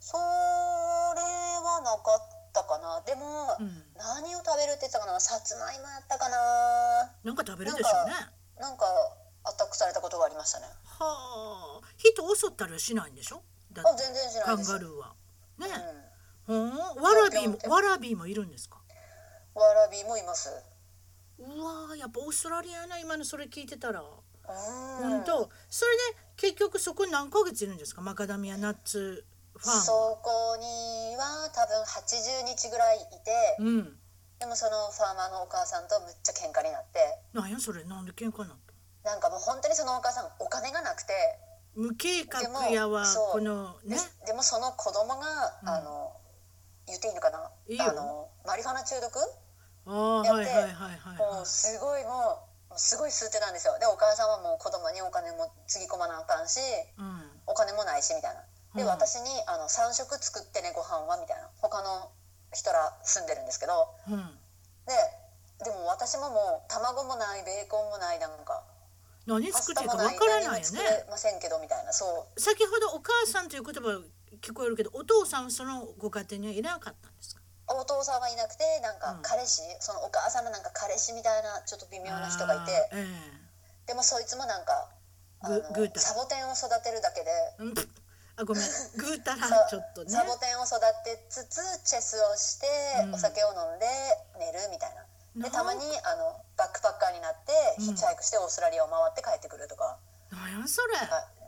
[0.00, 3.00] それはなかったかな。
[3.06, 3.84] でも、うん。
[3.96, 5.20] 何を食べるって言ってたかな。
[5.20, 6.36] さつまいもやったかな。
[7.24, 8.14] なんか食べるでしょうね。
[8.58, 8.86] なんか
[9.46, 10.66] アタックされたことがありましたね。
[10.84, 11.86] はあ。
[11.96, 13.42] 人襲ったりはしないんでしょ？
[13.72, 14.72] だあ全然しなカンいです。
[14.72, 15.14] ガルーは。
[15.58, 15.66] ね。
[16.48, 16.70] うん。
[16.70, 17.02] ほん？
[17.02, 18.80] ワラビーぴょんぴょんもワラビーもいるんですか？
[19.54, 20.50] わらびもいます。
[21.38, 24.00] うわーやっぱオーストラリアやな今のそれ聞いてたら。
[24.00, 25.08] うん。
[25.10, 25.50] 本当？
[25.70, 28.00] それで結局そこに何ヶ月いるんですか？
[28.02, 29.24] マカダミアナッツ
[29.56, 29.82] ファーム。
[29.82, 33.98] そこには多分80日ぐらいいてうん。
[34.38, 36.98] でもそのファーマーのお母さんとむっちゃ喧嘩になって。
[37.32, 37.84] なんやそれ？
[37.84, 38.65] なんで喧嘩になった？
[39.06, 41.14] なんかもう本当にそのお母さんお金がなくて。
[41.76, 44.02] 無計画でもやわこのでね。
[44.26, 45.68] でもその子供が、うん。
[45.68, 46.10] あの
[46.88, 47.38] 言っていいのかな？
[47.46, 49.06] あのマリファナ中毒？
[49.06, 50.50] やって
[51.14, 52.42] もはうすごいも
[52.74, 53.78] うすごい吸ってたんですよ。
[53.78, 56.60] でお母さんはもう子供にお金もつぎ込まなあかんしい
[56.98, 57.30] うん。
[57.46, 58.42] お金もないしみたいな。
[58.74, 58.88] で、うん。
[58.88, 61.46] 私にあの3食作ってねご飯はみたいな。
[61.62, 62.10] 他の
[62.50, 63.94] 人ら住んでるんですけど。
[64.08, 64.16] うん。
[64.88, 64.96] で
[65.62, 68.64] でも私ももう卵もないベーコンもないなんか
[69.26, 70.78] 何作ってるかわからないよね。
[70.82, 71.92] れませんけどみたいな。
[71.92, 72.40] そう。
[72.40, 74.00] 先ほどお母さんという言葉
[74.40, 77.42] 聞こえるけどお父さんはそのご家庭にはいなかったんですか？
[77.68, 79.22] お父さんはいなくてなんかうん。
[79.22, 82.72] 彼氏、そのお母さんのなんか彼氏みたいなちょっと微妙な人がいて。
[82.92, 83.06] あーえ
[83.86, 84.88] でもそいつもなんか
[85.40, 85.62] あの
[85.96, 87.30] サボテンを育てるだけで。
[87.30, 87.74] えうん。
[88.38, 88.62] あごめん。
[88.96, 90.10] ぐうたらちょっとね。
[90.10, 92.66] サボテンを育てつつチェスをして、
[93.02, 93.14] うん。
[93.14, 93.86] お酒を飲んで
[94.38, 95.04] 寝るみたいな。
[95.36, 99.98] でたまにあのバックパッカーになってうんヒッチハイクしてオーストラリアを回って帰ってくるとか、
[100.30, 100.94] なんやそれ。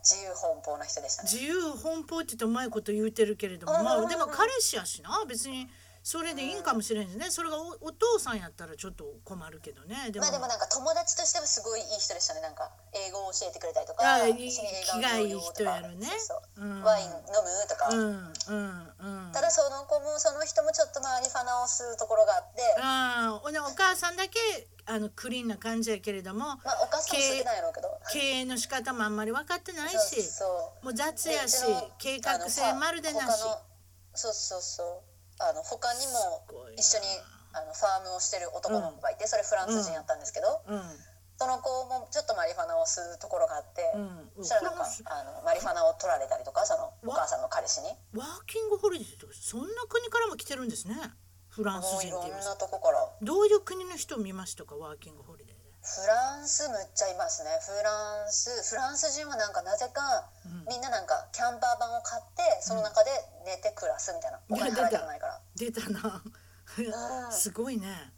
[0.03, 1.31] 自由奔放な人でしたね。
[1.31, 3.75] 自由奔放って言ってうまいこと言うてるけれども。
[3.75, 5.25] うんまあでも彼氏やしな。
[5.29, 5.69] 別に
[6.09, 7.29] それでいいんかもしれんですね。
[7.29, 10.09] それがおお父さんやったらちょっと困るけどね。
[10.11, 12.40] でも,、まあでもなんか友達としてはすごいいい人でしたね。
[12.40, 16.09] なんか英語を教えてくれたりとかあ気がいい人やるね。
[16.83, 19.33] ワイン飲むとか、うんうんうん。
[19.35, 24.40] ただその子もその人もちょっと周りファナをするところがあって、ああおねお母さんだけ
[24.87, 28.01] あのクリーンな感じやけれどもまあお母さんもないやろうけど。
[28.11, 30.25] 経営の仕方もあんまり分かってないし
[30.83, 31.66] もう雑でやし
[31.99, 33.42] 計画性まるでなし。
[34.14, 35.08] そうそうそう
[35.38, 36.42] あの他にも
[36.77, 37.07] 一緒に
[37.53, 40.83] あのファームをしてる男の子がいて、それフランス人やったんですけど、うん。
[41.38, 44.42] その子もちょっとマリファナを吸うところがあって、うん。
[44.42, 47.88] そしたらなんかあのマリファナを取られたりとかそのお母さんの彼氏に。
[48.18, 50.98] ワーキングホリデーとかそんな国からも来てるんですね。
[51.48, 53.07] フランスもういろん人っていうなとこから。
[53.22, 55.48] どういう国の人を見ましたかワーキングホリデー。
[55.48, 55.48] で
[55.88, 57.51] フランスむっちゃいますね。
[57.64, 60.64] フランスフランス人はなんかなぜか、うん。
[60.68, 63.11] みんななんかキャンパー版を買ってその中で
[63.46, 65.40] 寝て暮らすみたいな、お金払いたくないから。
[65.57, 65.88] 出た。
[65.88, 66.20] な。
[66.20, 67.33] うん。
[67.33, 68.12] すごいね。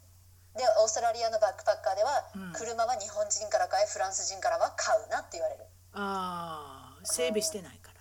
[0.53, 2.51] でオーストラリアのバックパッカーでは、うん。
[2.51, 5.63] 車は日本人から買いフランス人からは買うなって言われる。
[5.93, 7.93] ああ整備してないか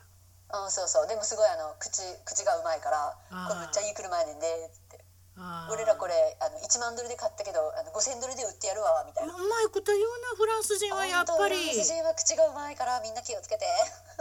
[0.50, 0.66] ら。
[0.66, 0.70] うん。
[0.70, 1.06] そうそう。
[1.06, 3.14] でもすごいあの口口がうまいから
[3.46, 4.70] これめっちゃいい車やねんで
[5.70, 9.34] 俺らこれあの1万ドルで買ったけどあの5000ドルで売ってやるわみたいな。
[9.34, 11.56] うまいこと言うなフランス人はやっぱり。
[11.56, 13.64] フランス人は口がうまいからみんな気をつけて。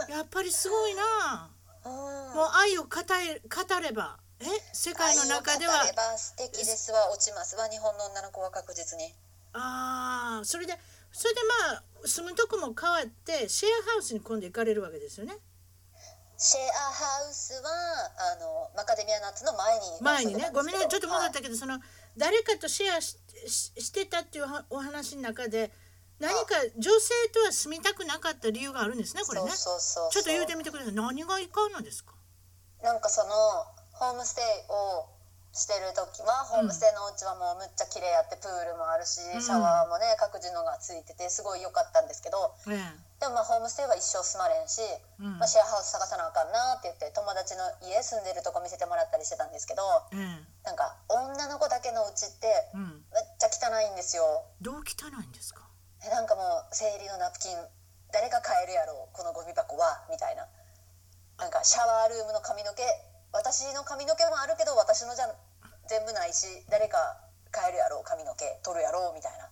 [0.08, 1.50] やっぱりすごいな。
[1.84, 1.92] うん。
[2.34, 4.18] もう愛を語れ語れば。
[4.40, 4.46] え？
[4.72, 5.82] 世界の中では。
[5.84, 7.10] 愛を語れば素敵ですわ。
[7.10, 9.14] 落ちますわ日本の女の子は確実に。
[9.52, 10.78] ああそれで
[11.10, 11.40] それで
[11.72, 15.34] まあ住むとこも変わってシェアハウスに今度行かれるわけですよね
[16.42, 17.68] シェアハウスは
[18.32, 21.78] あのマカデミアナッツの前に前にねごめんねちょっと戻っはいたけど、その
[22.16, 25.70] 誰かとシェアしししてたっていうはお話の中で
[26.18, 29.50] 何か女性とは住みたくなかった理由があるんですねこれね。
[29.50, 30.10] そうそう。
[30.10, 30.94] ちょっと言うてみてください。
[30.94, 32.12] 何がいかんのですか？
[32.82, 33.30] なんかその
[33.92, 35.08] ホームステイを
[35.50, 39.42] してる時はホームステイのお家はもうむっちゃ綺麗やってプールもあるし、ん。
[39.42, 42.78] シャワーもね各自のがついててすごい良かったんですけどえ
[43.18, 44.78] でもまあホームステイは一生住まれんし、
[45.18, 45.42] うん。
[45.42, 49.82] まあ、シェアハウス探さなあかんなって言って友達の家住んでるとこ見せてもらったりしてたんですけど
[50.14, 52.46] ええなんか女の子だけのうちって
[53.10, 54.22] めっちゃ汚いんですよ。
[54.62, 55.66] どう汚いんですか？
[56.06, 57.58] えなんかもう生理のナプキン
[58.14, 60.46] 誰が買えるやろうこのゴミ箱はみたいな。
[61.38, 62.82] なんかシャワールームの髪の毛
[63.32, 65.30] 私の髪の毛もあるけど私のじゃ
[65.88, 66.98] 全部ないし誰か
[67.50, 69.50] 買えるやろう髪の毛取るやろうみたいな。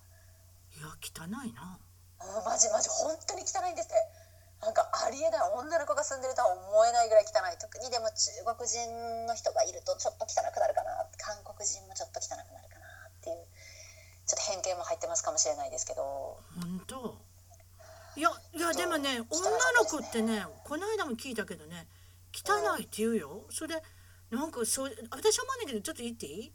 [0.74, 1.78] いや汚いな。
[2.18, 3.96] うんマジマジ本当に汚いんですって。
[4.58, 7.58] なんかありえない女の子が住んでるとは思えないぐらい汚い。
[7.62, 11.06] 特にでも中国人の人がいるとちょっと汚くなるかな。
[11.18, 13.46] 韓国人もちょっと汚くなるかなっていう。
[14.26, 16.42] ちょっと偏見も入ってますかもしれないですけど。
[16.58, 17.18] 本当。
[18.18, 19.46] いやいやでもね女
[19.78, 21.86] の子ってねこの間も聞いたけどね
[22.44, 23.46] 汚いって言うよ。
[23.50, 23.82] それで
[24.30, 26.52] なんかそう私は思うんだけどちょっと言っていい？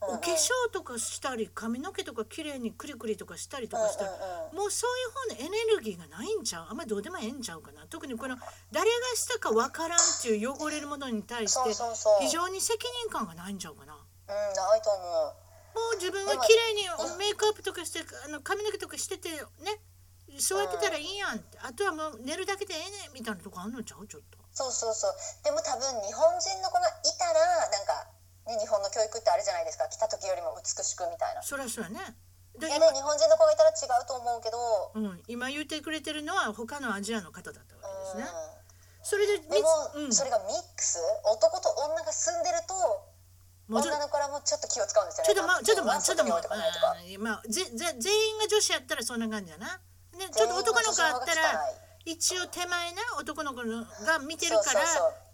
[0.00, 4.10] お化粧とかしたり髪の毛とか綺麗にクリクリとかしたりとかしたら、
[4.52, 6.66] もうそういう方のエネルギーがないんちゃう？
[6.68, 7.86] あんまりどうでもええんちゃうかな？
[7.88, 8.36] 特にこの
[8.70, 11.72] 誰がしたかわからんっていう汚れるものに対して
[12.20, 13.94] 非常に責任感がないんちゃうかな？
[13.94, 15.02] もうんないと思
[15.80, 15.92] う。
[15.94, 19.80] う自分が綺麗にメイクアップとかしてあの髪の毛とかしててね
[20.38, 21.58] そうやってたらいいやんって。
[21.62, 24.06] あとはもう寝るだけでええねんみたいなとこあんのちゃう？
[24.06, 25.12] ちょっとそうそうそう。
[25.44, 28.08] でも多分日本人の子がいたらなんか、
[28.48, 29.84] ね、日本の教育ってあるじゃないですか。
[29.84, 31.44] 来た時よりも美しくみたいな。
[31.44, 32.16] そりゃそうやね。
[32.56, 34.56] でいやね日本人の子がいたら違うと思うけど。
[34.96, 38.24] 今,、うん、今言ってくれてるのは他のアジアの方だったわけですね。
[38.24, 40.98] うそれでんでも、うん、それがミックス？
[41.28, 42.74] 男と女が住んでると
[43.68, 45.34] 女の子らもちょっと気を使うんですよね。
[45.34, 46.96] ちょっとまちょっとまちょっとまは外に置いとかないとか。
[47.20, 49.78] まあぜぜ全員が女子やったらそんな感じやな。
[50.16, 51.60] ねちょっと男の子あったら
[52.06, 53.62] 一応手前な男の子
[54.06, 54.80] が見てるから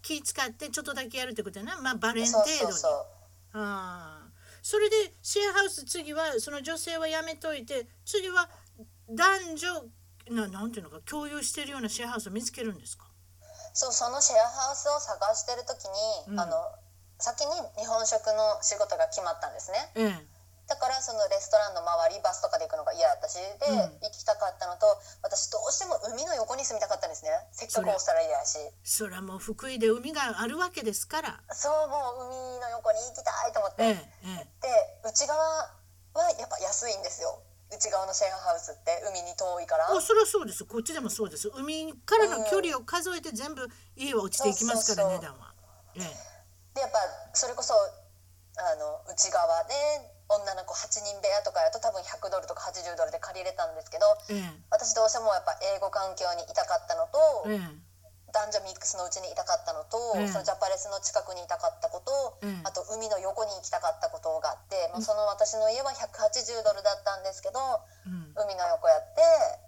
[0.01, 1.79] 気使ってちょっとだけやるってことやな。
[1.79, 2.73] まあバレン程度に。
[3.53, 4.27] ああ
[4.61, 8.49] それでシェアハウス次はその女性はやめといて次は
[9.07, 9.67] 男女
[10.31, 13.05] ななんていうのか共有してるようなシェアハウスを見つけるんですか？
[13.73, 15.85] そうそのシェアハウスを探してる時
[16.27, 16.39] に、うん。
[16.39, 16.53] あの
[17.19, 19.91] 先に日本食の仕事が決まったんですね。
[19.95, 20.32] ええ
[20.67, 23.99] だからそのレストランの周りバスとかで行くのが嫌だったしで、うん。
[23.99, 24.87] 行きたかったのと
[25.21, 27.31] 私どうしても海の横に住みたかったんですね。
[27.51, 28.57] せっかくオーストラリアやし。
[28.83, 31.39] それはもう福井で海があるわけですから。
[31.51, 35.03] そうもう海の横に行きたいと思って、ええええ。
[35.03, 37.43] で内側はやっぱ安いんですよ。
[37.69, 39.91] 内側のシェアハウスって海に遠いから。
[39.91, 40.63] おそれはそうです。
[40.63, 41.49] こっちでもそうです。
[41.55, 45.53] 海からの距離を数えて全部家は落ちていきますから、値段は、
[45.95, 45.99] え。
[45.99, 46.99] でやっぱ
[47.33, 49.73] それこそあの内側で
[50.39, 54.53] 女の子8人部屋とかやと多分100ドルとか80ドルで借りれたんですけどええ。
[54.69, 57.93] 私どうしてもやっぱ英語環境にいたかったのと、ええ。
[58.33, 60.27] 男女ミックスのうちにいたかったのと、ええ。
[60.27, 62.61] そのジャパレスの近くにいたかったこと、ええ。
[62.65, 67.61] あと海の横に行きたかったことがあって、まあ、その私の家は180ドルだったんですけど
[68.05, 68.33] うん。
[68.33, 69.21] 海の横やって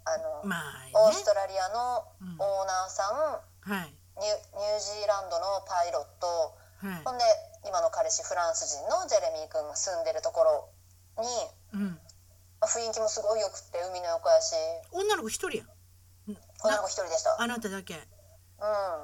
[0.04, 2.36] あの、まあオースねトラリアのうん。
[2.42, 3.94] オーナーさん、はい。
[4.18, 6.56] ニュニュージーランドのパイロット。
[6.82, 7.04] はい。
[7.04, 7.24] ほんで
[7.66, 10.70] 今の彼氏フランス人のジェレミー君が住んでるとこ
[11.14, 11.28] ろに、
[11.74, 11.98] うん。
[12.60, 14.54] まあ、雰囲気もすごいよくって海の横やし。
[14.92, 15.64] 女の子一人や
[16.28, 16.38] うん。
[16.64, 17.40] 女の子一人でした。
[17.40, 17.94] あなただけ。
[17.94, 18.00] うん。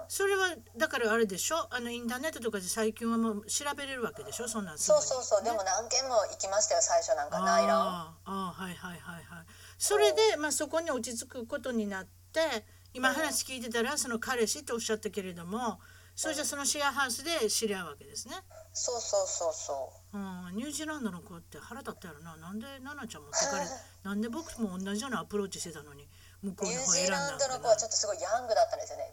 [0.08, 1.66] それはだからあれでしょ？
[1.70, 4.48] あのインターネットとかで最近はもう調べれるわけでしょ？
[4.48, 9.46] そんなんそうそうそう、でも何軒も行きましたよ最初なんか内覧あーあーはいはいはいはい。
[9.76, 15.80] それで、まあ、そこに落ち着くことになって今話聞いてたらその彼氏とおっしゃったけれども
[16.14, 18.34] それじゃそのシェアハウスで知り合うわけですね、
[18.72, 20.18] そうそうそうそう。
[20.18, 22.36] ん、ニュージーランドの子って腹立ったやろな。
[22.36, 23.66] なんで奈々ちゃん持ってかれ
[24.04, 26.06] なんで僕も同じようなアプローチしてたのに
[26.42, 29.12] 向こううニューの方選んだジーランドの子はちょっとすごいヤングだったんですよね。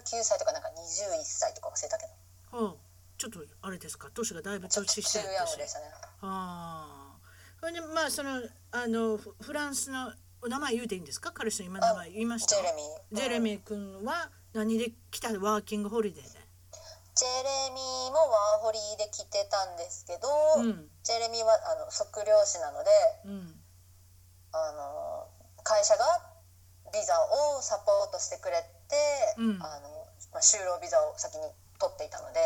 [0.00, 2.06] 19歳とかなんか21歳とか忘れたけ
[2.52, 2.56] ど。
[2.60, 2.76] な、うん
[3.18, 4.10] ちょっとあれですか？
[4.10, 5.90] 年がだいぶ年しヤングでしたね
[6.20, 7.18] ああ
[7.60, 8.42] それでまあその
[8.72, 11.32] あのフフランスのお名前言うていいんですか？
[11.32, 12.56] 彼氏の今名前言いました？
[12.56, 13.16] ジェレミー。
[13.16, 16.30] ジェレミー君は何で来たワーキングホリデーで。
[17.14, 22.90] ジェレミーもワーホリで来てたんですけど、うんジェレミーはあの測量士なので
[23.26, 23.54] うん。
[24.52, 25.28] あの
[25.62, 26.04] 会社が
[26.90, 28.96] ビザをサポートしてくれて、
[29.36, 31.44] うんあのまあ、就労ビザを先に
[31.78, 32.40] 取っていたので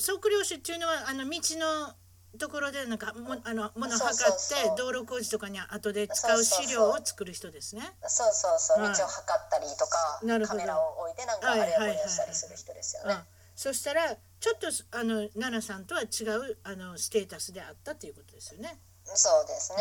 [0.00, 1.92] 測量士っていうのはあの道の
[2.36, 7.82] ところでなんかもあの物を測ってそうそう道路工事とかに後で使う資料を作る人ですね。
[8.06, 13.14] そうそうそう道はいを測ったりとか、なるほどカメラを置いてなんかあれをこれをしたりする人ですよね。
[13.14, 14.66] あそしたらちょっと
[14.98, 18.78] あの奈々さんとは違うあのステータスであったということですよね。
[19.04, 19.78] そうですね。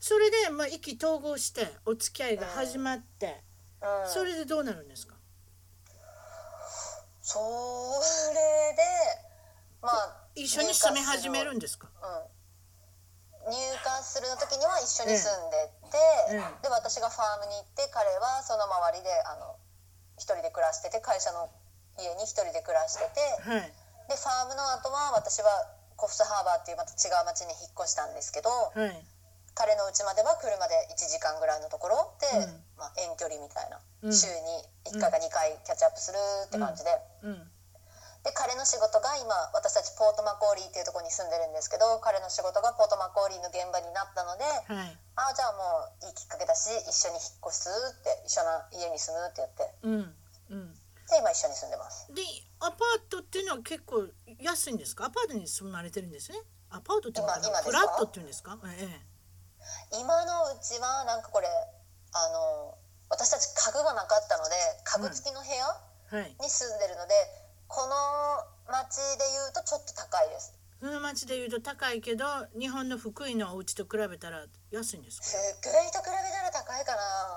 [0.00, 3.42] それでまあ意気投合してお付き合いが始まって、
[3.82, 5.14] うん、それでどうなるんですか？
[7.20, 7.38] そ
[8.34, 8.82] れで
[9.80, 11.88] まあ一緒に住み始めるんですか？
[13.46, 15.98] うん、入荷するの時には一緒に住んでて、
[16.30, 19.56] ええで私がファームに行って彼はその周りであの
[20.16, 21.50] 一人で暮らしてて会社の
[21.98, 23.72] 家に一人で暮らしててはい。
[24.08, 25.48] でファームの後は私は
[25.96, 29.04] コフスハーバーっていうまた違う町に引っ越したんですけどはい。
[29.54, 36.16] 彼の家までは車で1時間ぐらいのところで、うんまあ、遠距離みたいな、うん週に1回か2回キャッチアップする
[36.46, 36.90] って感じで。
[38.22, 38.30] うん。
[38.30, 44.94] で彼の仕事が今私たちポートマコーリーっていうところに住んでるんですけど彼の仕事がポートマコーリーの現場になったのではい。
[45.18, 50.14] ああじゃあもういいきっかけだし一緒に引っ越すって一緒な家に住むって言ってうん。
[50.54, 50.74] うん。
[51.10, 52.22] で今一緒に住んでますで
[52.62, 54.06] アパートっていうのは結構
[54.38, 55.06] 安いんですか？
[55.06, 56.38] アパートに住まれてるんですね？
[56.70, 57.80] アパートっていうのかな今今ですか？
[57.80, 58.56] フラットっていうんですか？
[58.78, 59.00] え
[59.98, 62.78] 今のうちはなんかこれあの
[63.10, 64.54] 私たち家具がなかったので
[64.84, 65.66] 家具付きの部屋
[66.12, 67.14] えはいに住んでるので、
[67.72, 70.52] この町でいうとちょっと高いです。
[70.78, 72.24] その町でいうと高いけど
[72.58, 75.26] 日本の福井のお家と比べたら安いんですか？
[75.62, 76.92] 福井と比べたら高いか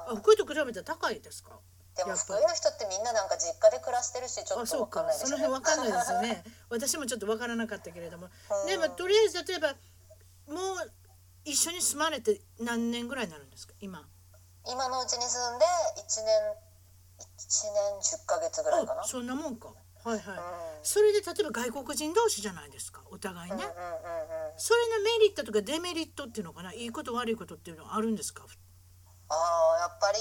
[0.10, 1.52] あな福井と比べたら高いですか？
[1.96, 5.00] でも福井の人ってみんななんか実家で暮らしてるしちょっとわあそうか。
[5.00, 5.44] かんないですよね。
[5.46, 6.44] その辺わかんないですよね。
[6.70, 8.28] 私もちょっとわからなかったけれども。
[8.28, 8.68] うん。
[8.68, 9.70] でもとりあえず例えば
[10.52, 10.92] もう
[11.46, 13.74] 一緒に住まれて何年ぐらいになるんですか？
[13.80, 14.04] 今。
[14.68, 15.66] 今のうちに住んで
[16.02, 16.56] 1年
[17.38, 19.02] 1年10ヶ月ぐらいかな。
[19.02, 19.70] あそんなもんか
[20.06, 20.44] はいはい、うん。
[20.84, 23.58] それで例えば外国人同士じゃないですかお互いね、
[24.56, 28.46] それのメリットとかデメリットっていうのかないいこと悪いことっていうのはあるんですか？
[29.30, 30.20] ああやっぱり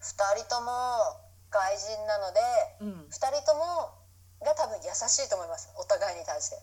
[0.00, 0.72] 2人とも
[1.52, 2.40] 外人なので、
[2.80, 3.06] うん。
[3.06, 3.92] 2人とも
[4.40, 6.56] が多分優しいと思いますお互いに対して。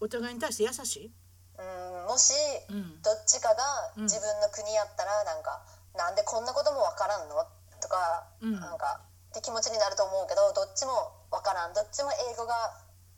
[0.00, 1.14] お互いに対して優しい？
[1.58, 2.34] うんもし
[2.68, 3.00] うん。
[3.02, 4.02] どっちかがうん。
[4.10, 5.62] 自分の国やったらなんか、
[5.94, 7.36] なんでこんなこともわからんの？
[7.80, 8.58] とか、うん。
[8.58, 11.72] なんかって気持ちになると思うけどどっちもわからん。
[11.72, 12.72] どっちも英語が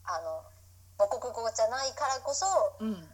[0.04, 0.44] あの
[0.98, 2.46] 母国語じゃないからこそ
[2.80, 3.08] うん。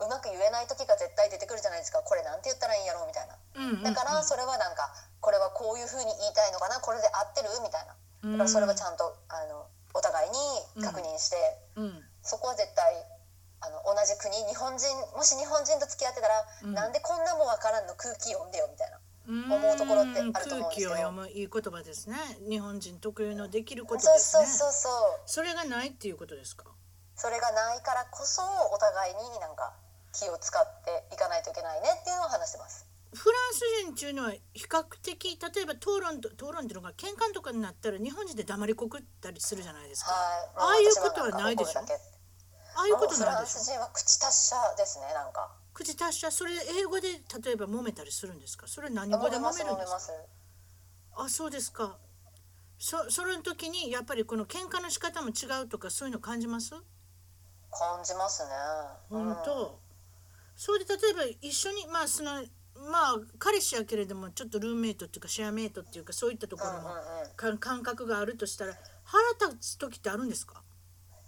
[0.00, 2.00] うまく言えない時が絶対出てくるじゃないですか。
[2.00, 3.36] これなんて言ったらいいんやろうみたいな。
[3.52, 4.88] うんだからそれはなんか
[5.20, 6.80] これはこういうふうに言いたいのかな？
[6.80, 7.52] これで合ってる？
[7.60, 7.92] みたいな。
[8.32, 10.36] だからそれはちゃんとあのお互いに
[10.80, 11.36] 確認して、
[11.76, 12.00] うん。
[12.22, 12.96] そこは絶対
[13.60, 16.72] あの同じ国日本人もし日本人と付き合ってたら、うん。
[16.72, 17.92] なんでこんなもんわからんの？
[17.92, 18.96] 空気読んでよみたいな。
[18.96, 18.99] うん
[19.30, 20.90] 思うところってあると思うんですよ。
[20.90, 22.16] 空気を読むいい言葉ですね。
[22.48, 24.18] 日本人特有のできることね。
[24.18, 24.92] そうそうそう
[25.26, 26.64] それがないっていうことですか？
[27.16, 29.72] それがないからこそお互いになんか
[30.12, 32.86] 気を使っていかないといけないねっていうのを話してます。
[33.12, 40.12] フランス人っていうのは比較的例えば討論と討論っていうのが喧嘩とかになったら日本人で黙りこくったりするじゃないですか。
[40.12, 40.48] はい。
[40.56, 41.80] ああいうことはないでしょ？
[42.76, 45.50] ああいうことないで人は口達者ですねなんか。
[45.72, 46.30] 口達者？
[46.30, 47.08] それで英語で
[47.42, 48.66] 例えば揉めたりするんですか？
[48.66, 51.24] それ何語で揉揉めるんですか？
[51.24, 51.96] あそうですか。
[52.78, 56.70] そその時にやっぱりこの喧嘩の仕方も違うとかそういうの感じます？
[57.70, 58.50] 感じますね。
[59.10, 59.78] 本当、
[60.56, 62.42] それで例えば一緒にまあその
[62.90, 66.88] まあ彼氏やけれどもちょっとルームメイトっていうかシェアメイトっていうかそういったところも
[67.36, 70.62] 感覚があるとしたら腹立つ時ってあるんですか？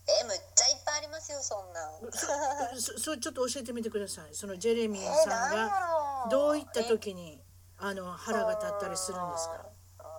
[0.07, 1.92] えむっちゃいっぱいありますよそんなん。
[2.80, 4.34] そ それちょっと教えてみてください。
[4.34, 7.42] そのジェレミーえさんがどういった時に
[7.78, 9.64] あの腹が立ったりするんですか？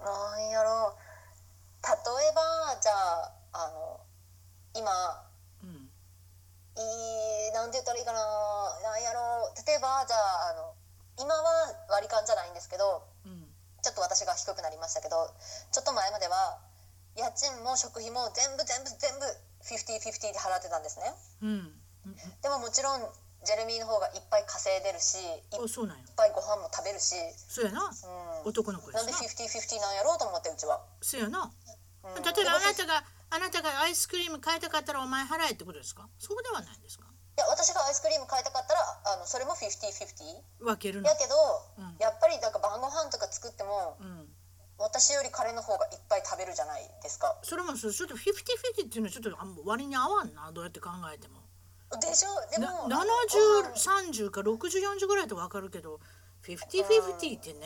[0.05, 0.97] なんやろう。
[1.85, 3.99] 例えばじゃああの
[4.73, 4.91] 今
[5.63, 5.89] うん。
[6.75, 8.79] いいなんて言ったらいいかな。
[8.81, 9.67] なんやろう。
[9.67, 10.73] 例えばじゃああの
[11.17, 13.53] 今は割り勘じゃないんですけどうん。
[13.81, 15.29] ちょっと私が低くなりましたけど
[15.73, 16.57] ちょっと前までは
[17.15, 19.25] 家賃も食費も全部全部全部
[19.63, 21.13] 50-50で払ってたんですね。
[21.41, 21.49] うん。
[22.05, 23.01] うんでももちろん
[23.43, 25.59] ジェレミーの方がいっぱい稼いでるしいっ
[26.15, 27.91] ぱいご飯も食べるし、そうやな。
[28.43, 29.03] うん、男の子やな。
[29.03, 31.51] んでしな50-50なんやろうと思ってうちは、そうやな。
[32.03, 32.23] うん。
[32.23, 36.07] 例えばあなたがあなたがアイスクリーム買いたかったらお前払えってことですか？
[36.19, 37.03] そうではないんですか？
[37.35, 38.79] いや私がアイスクリーム買いたかったら
[39.11, 41.09] あのそれも50-50分けるの。
[41.09, 41.35] やけど、
[41.79, 41.95] うん。
[41.99, 44.27] やっぱりなんか晩ご飯とか作ってもうん
[44.77, 47.37] 私より彼の方がいっぱい食べるじゃないですか。
[47.43, 51.41] それもそうちょっと50-50っていうのはちょっとあ割に合わんなどうやって考えても。
[52.01, 52.29] でしょ？
[52.49, 53.11] でもなあの
[53.75, 55.99] 7030か6040ぐらいと分かるけど
[56.43, 57.59] 50-50ってね。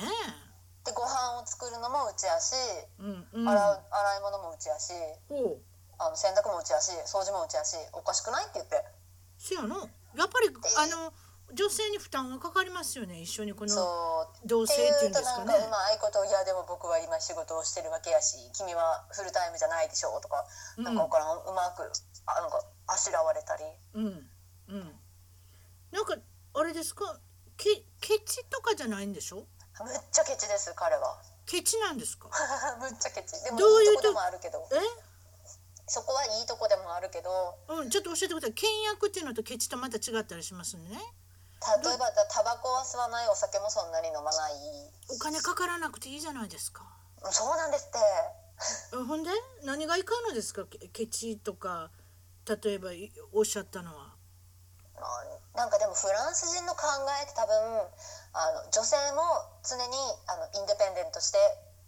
[0.86, 2.54] でご飯を作るのもうちやし、
[3.00, 3.50] うんうん。
[3.50, 4.94] 洗う洗い物もうちやし
[5.98, 8.84] あの洗濯もうちやし掃除もうちやしおかしくないって言って。
[9.38, 9.76] そやな
[10.16, 11.14] やっぱりあの
[11.54, 13.22] 女性に負担がかかりますよね。
[13.22, 13.74] 一緒にこの
[14.46, 15.54] 同性っていうんですかね。
[15.72, 20.46] まいこと「いやでも僕は今仕事をしてるわけやし君はフルタイムじゃないでしょ」とか、
[20.78, 20.84] うん。
[20.84, 21.90] なんかわからんうまく
[22.26, 23.64] あなんかあしらわれたり。
[23.94, 24.30] うん。
[24.68, 25.00] うん。
[25.92, 26.18] なんか
[26.54, 27.18] あれですか？
[27.56, 29.48] けケチとかじゃないんでしょ？
[29.80, 31.22] むっちゃケチです彼は。
[31.46, 32.30] ケチなんですか？
[32.82, 33.42] むっちゃケチ。
[33.44, 34.68] でもどういうといいとこでもあるけど。
[34.74, 34.80] え？
[35.90, 37.58] そこはいいとこでもあるけど。
[37.70, 38.54] うん、ちょっと教えてください。
[38.54, 41.00] 倹約っていうのとケチとまた違ったりしますね。
[41.84, 44.54] 例えばタバコは吸わないお酒もそんなに飲まない。
[45.10, 46.86] お金かからなくていいじゃないですか。
[47.32, 47.98] そうなんですって。
[48.94, 49.30] えほんで？
[49.66, 50.66] 何がいかんのですか？
[50.66, 51.90] ケケチとか
[52.48, 54.14] 例えばいおっしゃったのは。
[54.98, 56.86] あなんかでもフランス人の考
[57.22, 57.54] えって多分
[58.34, 59.22] あの女性も
[59.66, 59.98] 常に
[60.28, 61.38] あのインデペンデントして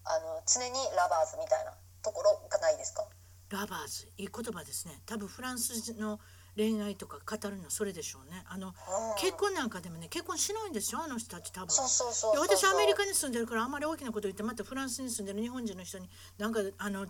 [0.05, 3.05] あの常に lovers みたいなところがないですか？
[3.49, 4.05] Lovers。
[4.17, 5.01] いい言葉ですね。
[5.05, 6.19] 多分フランス人の
[6.59, 8.43] 恋愛とか語るのそれでしょうね。
[8.49, 8.73] あの、うん。
[9.17, 11.69] 結婚なんかでもね結婚しないんですよあの人たち多分。
[11.69, 17.07] そうそうそうそういや私アメリカに住んでるからあんまり大きなこと言ってまたフランスに住んでる日本人の人になんかあの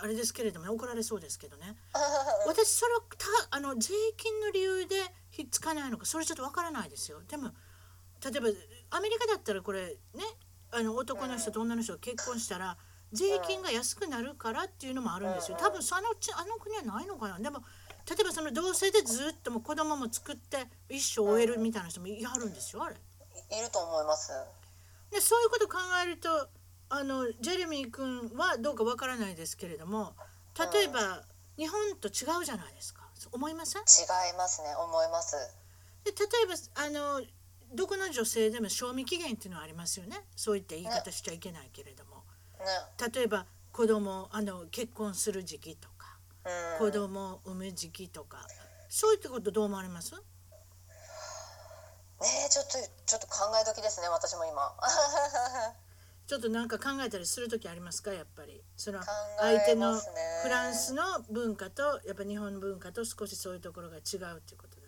[0.00, 1.76] あれですけれどもね怒られそうですけどね。
[2.46, 4.94] 私それをたあの税金の理由で
[5.30, 7.22] ひっつかないのかそれちょっとわからないですよ。
[7.28, 7.50] でも
[8.24, 8.48] 例えば
[8.90, 10.22] アメリカだったらこれね
[10.70, 12.76] あの男の人と女の人が結婚したら
[13.12, 15.56] 税金が安くなるからっていうのもあるんですよ。
[15.60, 17.38] 多分そのうちあの国はないのかな。
[17.38, 17.62] でも
[18.08, 22.96] 例えばその同性でずっともう子供も作って一生終えるみたいな人もいはるんですよあれ。
[22.96, 24.32] いると思います。
[25.10, 26.48] でそういうこと考えると
[26.88, 30.14] あのジェレミー君はどうかわからないですけれども
[30.58, 31.22] 例えば、
[31.56, 33.08] 日本と違うじゃないですか。
[33.30, 33.82] 思いません？
[33.82, 33.84] 違
[34.34, 34.74] いますね。
[34.74, 35.36] 思います。
[36.04, 36.90] で例えばあ
[37.20, 37.22] の
[37.74, 40.24] どこの女性でも賞味期限っていうのはありますよね。
[40.36, 42.24] そういった言い方しちゃいけないけれども。
[42.58, 42.66] ね。
[43.14, 45.88] 例えば子供あの結婚する時期と
[46.78, 48.46] 子供を産む時期とか。
[48.88, 50.12] そういったことどう思われます？
[50.14, 50.20] ね
[52.46, 52.72] えちょっと
[53.06, 54.74] ちょっと考え時ですね私も今。
[56.26, 58.12] ちょっとなんか考えたりする時ありますか？
[58.12, 58.62] やっぱり。
[58.76, 59.06] その考
[59.40, 64.82] 相手のフランスの文化とやっぱ日本の文化と少しそういうところが違うっていうことで。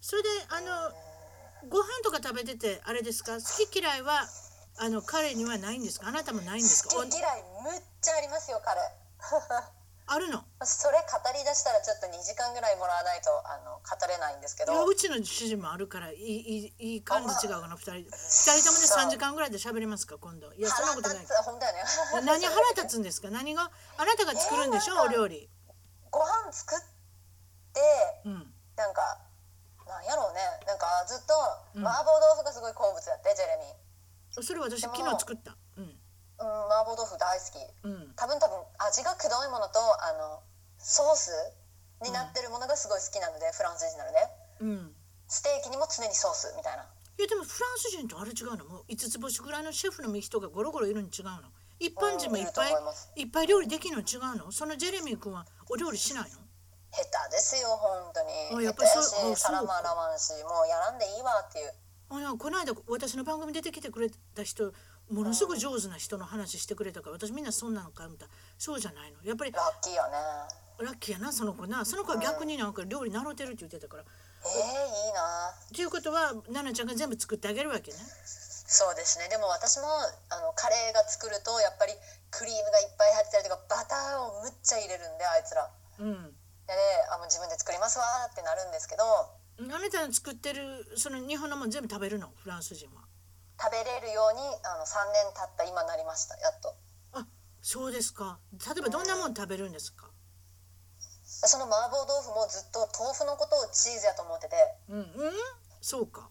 [0.00, 0.90] それであの
[1.68, 3.34] ご飯とか食べててあれですか？
[3.36, 4.26] 好き嫌いは
[4.78, 6.08] あの彼にはないんですか？
[6.08, 6.94] あなたもないんですか？
[6.96, 8.80] 好き嫌いむっちゃありますよ彼
[10.10, 10.42] あるの。
[10.64, 14.72] それ語り出したらちょっと2時間ぐらいもらわないとあの語れないんですけど。
[14.72, 17.92] いやうちの主人もあるからいいいい感じ違うかな2人。
[17.92, 21.26] 2人ともで3時間ぐらいで喋れますか今度いやそんなことない。
[21.44, 21.84] 本当やね
[22.24, 23.28] 何腹立つんですか？
[23.30, 25.50] 何があなたが作るんでしょ、えーお料理
[26.10, 26.80] ご飯作っ
[27.74, 27.80] て
[28.24, 28.54] うん。
[28.76, 29.20] なんか
[29.86, 30.40] なんやろうね。
[30.66, 31.34] なんかずっと
[31.74, 31.86] うん。
[31.86, 35.52] 麻婆豆腐がすごい好物やってジェレミー、それ私昨日作った。
[35.52, 35.57] うんうん、
[36.38, 37.58] 麻婆豆腐大好き。
[37.84, 38.12] うん。
[38.14, 40.40] 多分多分味がくどいものとあの
[40.78, 41.30] ソース
[42.04, 44.18] になってるものがすごい好きなので、フランス人なので
[44.60, 44.92] うん。
[45.26, 46.54] ステーキにも常にソース。
[46.56, 46.86] みたいな
[47.18, 48.64] いやでもフランス人とあれ違うの？
[48.64, 51.50] もう5つ星ぐらいのシェフの人がゴロゴロいるの違うの？
[51.80, 52.78] 一般人もいっぱいうん
[53.16, 54.52] いいっぱい料理できるの違うの？
[54.52, 56.38] そのジェレミー君はお料理しないの？
[56.90, 58.22] 下手ですよ本当
[58.56, 58.62] に。
[58.62, 61.72] あやっぱりそう皿も洗わんしもうやらんでいいわっていう。
[62.10, 64.72] あなんかこの間私の番組出てきてくれた人
[65.10, 68.28] ものすごい上手な人の話してくれたから私みんなそんなのかみたい
[68.58, 69.18] そうじゃないの。
[69.24, 70.12] やっぱりラッキーやね。
[70.78, 71.84] ラッキーやなその子な。
[71.84, 74.04] その子は逆になんか料理習ってるって言ってたから。
[74.04, 75.50] えー、いいな。
[75.50, 77.98] っていうことは奈々ちゃんが全部作ってあげるわけね。
[78.68, 79.28] そうですね。
[79.28, 79.88] でも私も
[80.28, 81.94] あのカレーが作るとやっぱり
[82.30, 85.70] クリームがいっぱい入ってたりとかバターをむっちゃ入れるんであいつら。
[86.00, 86.36] うん。
[86.68, 86.74] で
[87.10, 89.02] あもう自分で作りますわーってなるんですけど。
[89.58, 92.28] あなたの作ってるその日本のもん全部食べるの？
[92.36, 93.07] フランス人は
[93.60, 96.74] 食べれるようにあの3年経った今なりましたやっと。
[97.12, 97.26] あ
[97.60, 98.38] そうですか。
[98.54, 100.06] 例えばどんなもん食べるんですか？
[101.26, 104.56] その麻婆豆腐もずっと豆腐のことをチーズやと思ってて、
[104.88, 105.32] うんうん？
[105.80, 106.30] そうか。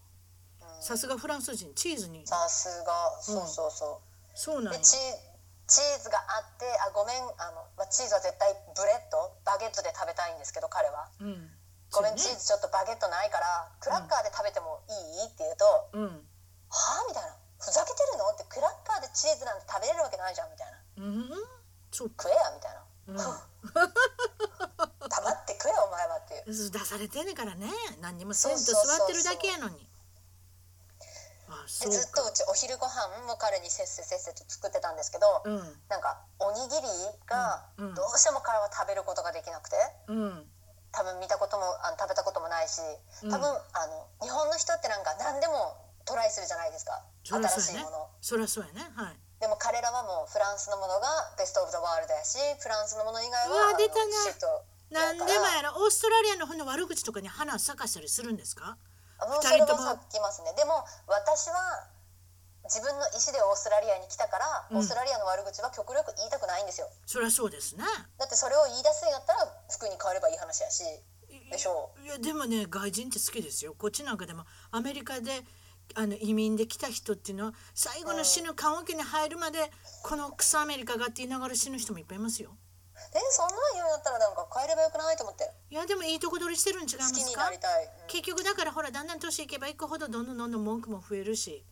[0.60, 0.82] うん。
[0.82, 2.26] さすがフランス人チーズに。
[2.26, 4.96] さすがそうそうそう、そうなんチ
[5.68, 9.36] チーズがあってあごめんあの、まあ、チーズは絶対 bread？
[9.44, 11.08] バゲットで食べたいんですけど彼は。
[11.20, 11.50] うん。
[11.92, 15.28] ごめん、チーズちょっとバゲットないからクラッカーで食べてもいい？
[15.28, 16.20] って言うと、うん
[16.70, 17.08] はあ？
[17.08, 17.34] みたいな。
[17.58, 18.30] ふざけてるの？
[18.30, 20.78] ってクラッカーでチーズなんて食べれるわけないじゃんみたいな。
[21.04, 21.30] うん？
[21.90, 23.16] そ食えやみたいな、うん。
[25.08, 26.70] 黙って食えお前はっていう。
[26.70, 27.66] 出されてんねんからね。
[28.00, 29.88] 何にもせんとそうそうそうそう座ってるだけやのに。
[31.48, 35.82] あそうでずっとかうちお昼ご飯も彼にせっせせっせと作ってたんですけど、うん。
[35.88, 36.88] なんかおにぎり
[37.26, 37.88] がうん。
[37.88, 37.94] うん。
[37.94, 39.76] どうしても彼は食べることができなくて。
[40.08, 40.50] うん。
[40.92, 42.80] 多分見たこともあの食べたこともないし。
[43.22, 43.30] うん。
[43.30, 45.76] 多分、あの日本の人ってなんか何でも
[46.08, 47.04] トライするじゃないですか。
[47.22, 48.08] 新しいもの。
[48.20, 48.88] そりゃそうやね。
[48.96, 49.20] はい。
[49.38, 51.06] でも彼らはもうフランスのものが
[51.38, 53.94] ベスト・オブ・ザ・ワールドやしフランスのもの以外うはわ出た
[54.90, 55.76] 何でもやら。
[55.76, 58.78] オーストラリアの方の悪口とかに花を咲かしたりするんですか？
[59.20, 59.84] あもうそれも二人とも。
[59.84, 60.54] さっきますね。
[60.56, 61.86] でも私は
[62.64, 64.76] 自分の意思でオーストラリアに来たから、うん。
[64.78, 66.88] オーストラリアの悪口は極力言いたくないんですよ。
[67.06, 67.84] そりゃそうですね。
[68.18, 70.82] だってそれを言い出すんやったら服に変えればいい話やし
[71.52, 73.74] でしょいやでもね外人って好きですよ。
[73.78, 75.44] こっちなんかでもアメリカで
[75.94, 79.58] あの移民で来た人っていうのは最後の死ぬ棺桶に入るまで
[80.02, 82.50] この草アメリカがって言いながら死ぬ人もいっぱいいますよ。
[83.14, 85.50] えそんなん言うんやったらなんか変えればよくないと思って。
[85.70, 86.98] いやでもいいとこ取りしてるん違い。
[86.98, 87.50] ますか
[88.06, 91.64] 結局だからほらだんだん年いけばいくほどどんどんどんどん文句も増えるし。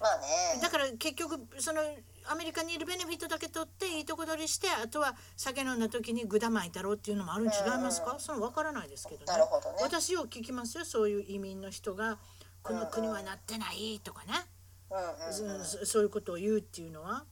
[0.00, 0.60] まあね。
[0.62, 1.82] だから結局その
[2.30, 7.52] アメリカにいるベネフィットだけ取っていいとこ取りしてあとは酒飲んだ時にぐだ巻いたろうっていうのもあるん違い
[7.82, 9.26] ますか、その分からないですけどね。
[9.26, 9.78] なるほどね。
[9.82, 12.18] 私よく聞きますよそういう移民の人が
[12.62, 14.32] この国はなってないとかね、
[14.90, 15.64] うんうんうん。
[15.64, 17.24] そそういうことを言うっていうのは、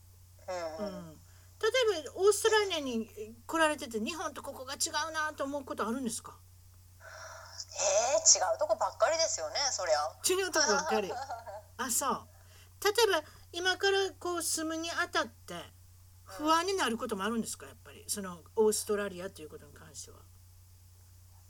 [0.49, 1.18] うん、
[1.61, 1.68] 例
[2.01, 3.09] えばオーストラリアに
[3.47, 6.39] 来られてて日本とここが違うなと思うことあるんですか？
[7.79, 9.99] えー、違うとこばっかりですよねそりゃ。
[10.29, 11.12] 違うとこばっかり。
[11.79, 12.27] あそう。
[12.85, 15.55] 例えば今からこう住むにあたって
[16.24, 17.66] 不安になることもあるんですか？
[17.66, 18.05] やっぱり。
[18.09, 20.18] そのオーストラリアということに関しては。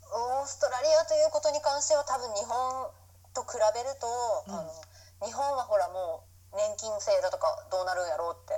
[0.09, 2.91] オーストラリアということに関しては多分日本
[3.37, 4.09] と比べると、
[4.49, 4.73] うんあの
[5.17, 8.53] 日本はほらもう年金制度とかどうなるんやろうって。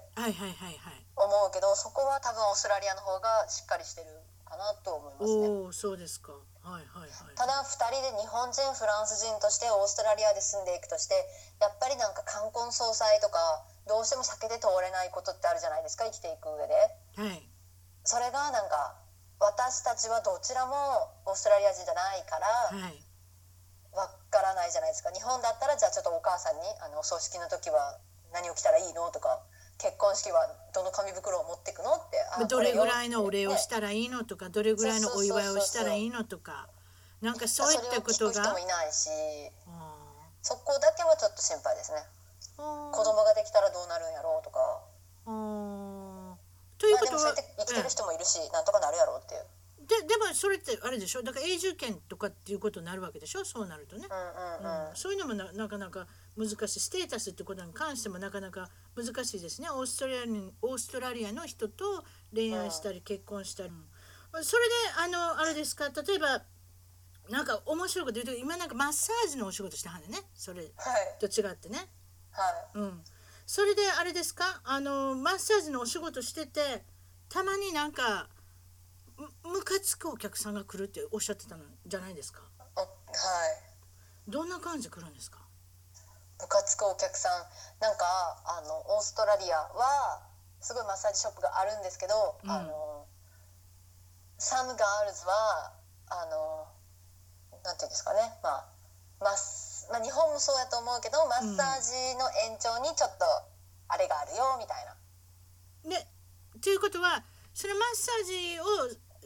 [1.15, 4.07] 思うけどそこは多分オーストラリアの方がしっかりしてる
[4.43, 5.47] かなと思いますね。
[5.71, 6.31] そうですか。
[6.63, 7.35] はいはいはい。
[7.35, 11.15] ただ2人で日本人フランス人としてオーストラリアで住んでいくとして
[11.59, 16.75] やっぱりなんか冠婚葬祭とかどうしても避けて通れないことってあるじゃないですか生きていく上で
[17.19, 17.43] はい。
[18.03, 18.95] それがなんか
[19.39, 20.75] 私たちはどちらも
[21.25, 22.99] オーストラリア人じゃないからはい。
[23.93, 25.11] わからないじゃないですか。
[25.11, 27.97] 日本だったらじゃあちょっとお母さんにあのお葬式の時は
[28.33, 29.09] 何を着たらいいの？
[29.09, 29.41] とか
[29.77, 31.95] 結婚式はどの紙袋を持っていくの？
[31.95, 34.23] ってあどれぐらいのお礼をしたらいいの？
[34.23, 36.23] とかどれぐらいのお祝いをしたらいいの？
[36.23, 36.69] とか
[37.21, 38.53] なんかそういったことが？
[38.53, 39.09] もいないし
[39.67, 39.95] あ
[40.41, 42.05] そこだけはちょっと心配ですね。
[42.57, 42.91] ー。
[42.91, 44.59] 子供ができたらどうなるんやろうとか。
[45.25, 46.79] あー。
[46.79, 49.41] というまあことはでもそうやって生きてる人もいるしなんとかなるやろうっていう
[49.89, 51.23] ででもそれってあれでしょ？
[51.23, 53.43] だから永住権とかっていうことになるわけでしょ？
[53.43, 54.89] そうなるとね、うんうんうん。
[54.89, 54.95] うん。
[54.95, 56.05] そういうのもななかなか
[56.37, 56.79] 難しい。
[56.79, 59.67] ステータスってことに関してもなかなか難しいですね。
[59.71, 63.71] オーストラリアにオーストラリアの人と恋愛したり結婚したり、
[64.43, 64.73] それで
[65.03, 65.89] あのあれですか？
[65.89, 66.43] 例えば
[67.31, 70.69] なんか面白いこと言うと今なんかマッサージのお仕事してはんねそれはい。
[71.19, 71.89] と違ってね。
[72.31, 72.43] は
[72.75, 72.79] い。
[72.79, 73.01] うん。
[73.47, 74.61] それであれですか？
[74.65, 76.83] あのマッサージのお仕事してて
[77.27, 78.38] たまになんかむ
[79.19, 82.41] ムカつくお客さんが来るっておっしゃってたのじゃないですか？
[82.75, 82.89] おはい。
[84.27, 85.39] どんな感じで来るんですか？
[86.41, 87.43] ムカつくお客さん。
[87.81, 88.05] なんか
[88.45, 90.21] あのオーストラリアは
[90.61, 92.51] すごいマッサージショップがあるんですけど、うん。
[92.51, 93.05] あの
[94.37, 95.73] サムガールズは
[96.07, 96.67] あの
[97.63, 98.19] なんていうんですかね。
[98.41, 98.65] まあ
[99.19, 103.25] マッ、まあ、日本もそうやと思うけどマッサージの延長にちょっと
[103.89, 104.95] あれがあるよみたいな、
[105.89, 106.07] で
[106.61, 108.63] ということはそのマッサージを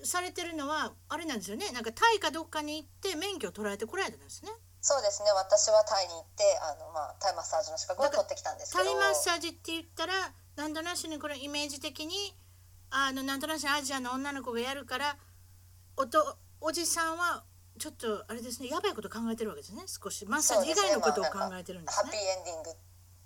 [0.04, 1.72] されてるのはあれなんですよね。
[1.72, 4.52] なんかタイかどっかに行って免許を取られてこられたんですね。
[4.82, 5.32] そうですね。
[5.32, 8.84] 私はタイに行ってあの、まあ、タイマッサージの資格を取ってきたんですけど。
[8.84, 10.14] タイマッサージって言ったら
[10.56, 12.36] なんとなしにこれイメージ的に
[12.92, 15.18] あのなんとなしにアジアの女の子がやるから
[15.96, 17.44] おとおじさんは
[17.80, 19.84] ちょっとあれですねやばいこと考えてるわけですね。
[19.88, 20.26] 少し。
[20.26, 22.28] マッサージ以外のことを考えてるんですハッピーね。
[22.38, 22.70] エンディング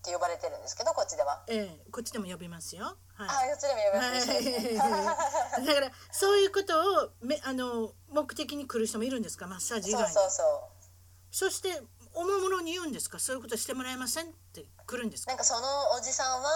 [0.07, 2.85] って呼ばれてるんですけどこっちでは、ええ、こっちでも呼びますよ。
[2.85, 3.27] はい。
[3.27, 4.79] ああこっちでも呼ばれてるんですね。
[4.79, 5.65] はい。
[5.67, 9.47] だからそういうことをめあの目的に来る人もいるんですか？
[9.47, 10.85] マッサージ以そうそうそう。
[11.31, 11.81] そして
[12.13, 13.19] おもむろに言うんですか？
[13.19, 15.31] そういうことしてもらえませんって来るんですか？
[15.31, 16.49] なんかそのおじさんは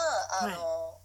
[0.44, 0.98] あの、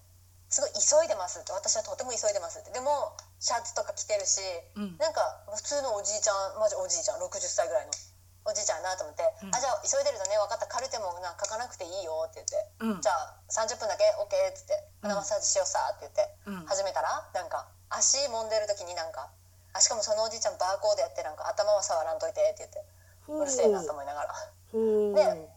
[0.48, 2.70] すごい急いでますって私はとても急いでますって。
[2.70, 4.40] でもシャツとか着てるし、
[4.76, 4.96] うん。
[4.98, 7.92] なんか普通のおじいちゃんマジおじいちゃん60歳ぐらいの
[8.46, 9.54] おじいちゃんやなと思って「うん。
[9.54, 13.00] あじゃあ急いでるとね分かったカルテもな書かなくていいよ」って言って「うん。
[13.02, 15.10] じゃあ30分だけ OK」っつって「うん。
[15.10, 16.66] マッサージしようさ」って言って、うん。
[16.66, 19.28] 始めたらなんか足揉んでる時になんか
[19.72, 22.84] あしかもそのおじいちゃんバーコードやってなんか頭は触らんといてって言って
[23.26, 23.44] ほう。
[23.44, 24.34] るせえなと思いながら。
[24.72, 25.50] で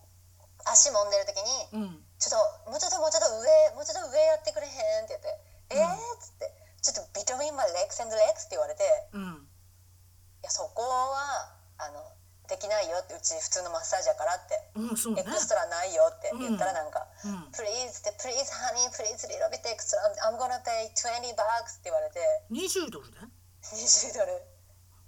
[0.66, 2.06] 足揉んでる時にうん。
[2.20, 5.40] ちょっともうちょっともうちょっと上もうちょっと上やってくれへんって言って
[5.72, 5.88] 「えー?」
[6.20, 6.52] っつって
[6.84, 9.48] 「ちょっと between my legs and legs」って言われてうん
[10.44, 12.04] 「いやそこはあの
[12.50, 14.72] できないよ」ってうち普通のマッサージやからって。
[14.76, 15.22] うんそうね。
[15.22, 19.98] エクストラないよって言ったらなんかうん Please って Please honey please little bit extra.
[20.26, 21.80] I'm gonna pay 20 bucks.
[21.80, 22.20] って言われて。
[22.52, 23.18] 20ドルで
[23.64, 24.42] ？20ドル。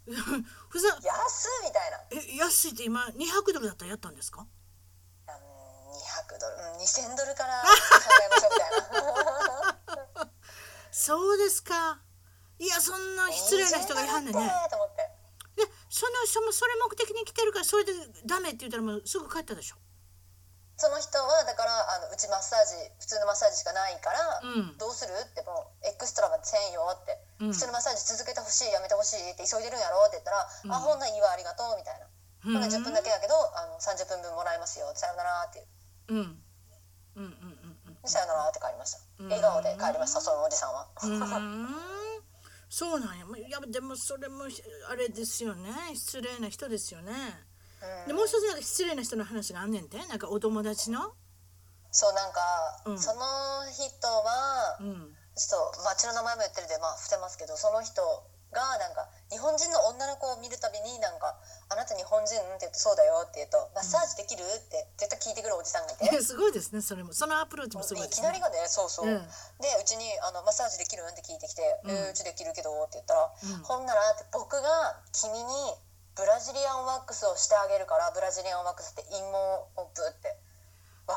[0.70, 0.88] ふざ。
[0.88, 2.00] 安っみたいな。
[2.12, 4.42] え安いって今200ドルだったらやったんですか？
[4.42, 4.48] うん
[5.28, 8.72] 200ドル、うん、2000ドルから 考えましょうみたい
[10.26, 10.32] な。
[10.92, 12.00] そうですか。
[12.60, 14.40] いやそんな失礼な人がいはんねんね。
[14.42, 14.70] 2000ドルって。
[14.70, 15.11] と思ってで
[15.92, 17.92] その人もそれ目的に来てるからそれで
[18.24, 19.76] ダメって言ったらもうすぐ帰ったでしょ？
[20.80, 21.70] その人はだから
[22.00, 24.80] あのうちマッサージ普通のマッサージしかないから、うん。
[24.80, 25.12] どうする？
[25.14, 27.54] ってもうエクストラはせんよって、うん。
[27.54, 30.72] 普通のマッサージ続けてほしいやめてほしいって急いでるんやろって言ったら、うん。
[30.72, 32.58] あほんなんいいわありがとうみたいな、うん。
[32.58, 35.68] ほんなら10分だけやけどあの30分分もらえますよさよならって
[36.08, 36.16] う。
[36.16, 36.40] ん。
[37.20, 39.30] うんうんうんでさよならって帰りました、うん。
[39.30, 40.90] 笑顔で帰りましたそのおじさんは、
[42.72, 43.26] そうなんや。
[43.38, 44.46] いやでもそれも
[44.90, 45.70] あれですよね。
[45.94, 47.12] 失礼な人ですよね。
[48.06, 48.08] うん。
[48.08, 49.98] でもう一つなんか失礼な人の話があんねんて。
[50.08, 51.12] なんかお友達の。
[51.92, 52.40] そうなんか、
[52.86, 52.98] うん。
[52.98, 53.20] その
[53.76, 55.14] 人はうん。
[55.36, 58.02] ちょっと町の名前も言ってるんでまあ伏せますけどその人
[58.52, 61.36] がなんか日本人の女の子を見るたびになんか
[61.70, 66.10] 「あなた日本人?」って言って「そうだよ」って言うと「マッサージできる?」って絶対聞いてくるおじさんがいて。
[66.22, 75.76] すごいですねそれもそのアプローチもすごいねきなりがねそうそう、うんでうちにあの「マッサージできる?」って聞いてきて「うんえーうちできるけど」って言ったら「うんほんなら」って僕が君に
[76.16, 80.38] ブラジリアンワックスをしてあげるからブラジリアンワックスって陰毛をブって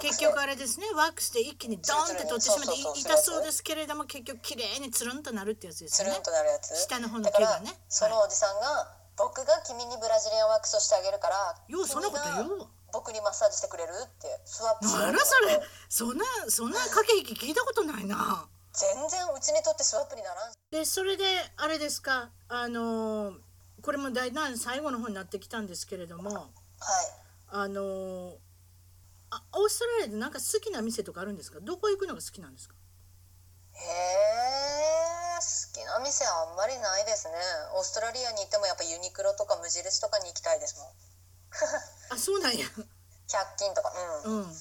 [0.00, 6.14] 結局あれですねワックスで一気にドンって取ってしまって痛そうですけれども結局綺麗につるんとなるってやつですよね。
[6.14, 6.74] つるんとなるやつ。
[6.76, 7.70] 下の方の毛がね。
[7.88, 12.48] そのおじさんが、僕が君にブラジリアンワックスをしてあげるからようそんなこと言う。
[12.48, 18.46] 君が僕にマッサージしてくれるってスワップあらそれそんなそんな駆け引き聞いたことないな。
[18.72, 20.52] 全然うちにとってスワップにならん。
[20.70, 21.24] でそれで
[21.56, 23.38] あれですかあのー
[23.82, 26.50] これも大体最後の方になってきたんですけれどもはい。
[27.48, 28.36] あのー
[29.34, 31.58] あオーストラリアでなんか好きな店とかあるんですか？
[31.60, 32.74] どこ行くのが好きなんですか？
[33.74, 37.34] へえ好きな店あんまりないですね。
[37.76, 40.88] オーストラリアに行ってもやっぱユニクロとか無印とかに行きたいですもん。
[42.14, 42.66] あそうなんや。
[43.26, 43.92] 100均とか。
[44.26, 44.54] うん、うん。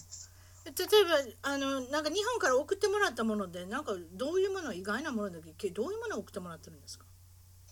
[0.66, 5.70] 例えばあのなんか日本から送ってもらったものでなんかどういうもの意外なものだけ？
[5.70, 7.06] どういうものを送ってもらってるんですか？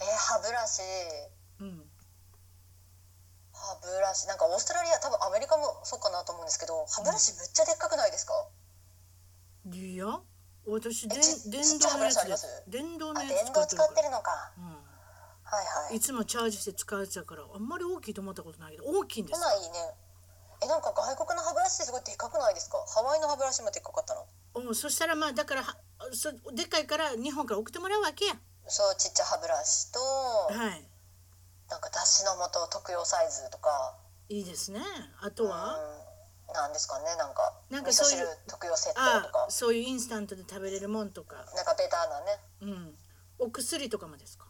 [0.02, 0.82] えー歯ブラシ。
[1.62, 1.91] うん
[3.62, 8.34] 歯ブラシなんかオーストラリア多分アメリカもそうかなと思うんですけど歯ブラシむっちゃでっかくないですか、
[9.70, 10.20] いや
[10.66, 11.16] 私で
[11.50, 14.52] 電動のやつ電動のあやつ電動使ってるのか。
[14.58, 14.66] うん。
[15.44, 15.96] はいはい。
[15.98, 19.42] いつもチャージして使うやつだからあんまり大きいと思ったことないけど大きいんです。
[19.42, 19.94] ほないいね。
[20.64, 22.78] えなんか外国の歯ブラシってすごいでっかくないですか？
[22.88, 24.28] ハワイの歯ブラシもでっかかったの？
[24.68, 25.76] うんそしたらまあだからは
[26.14, 28.36] そでっかいから日本から送ってもらうわけや。
[28.68, 30.88] そうちっちゃい歯ブラシとはい
[31.72, 33.96] なんかだしの素特用サイズとか。
[34.28, 34.82] いいですね。
[35.22, 35.80] あとは、
[36.50, 37.16] うん、なんですかね。
[37.18, 39.46] なんかなんかそういう汁特用セットあとか。
[39.50, 41.38] そういうインスタントで食べれるもんとか。
[41.56, 42.40] なんかベターなね。
[42.62, 42.96] うん。
[43.40, 44.46] お薬とかもですか？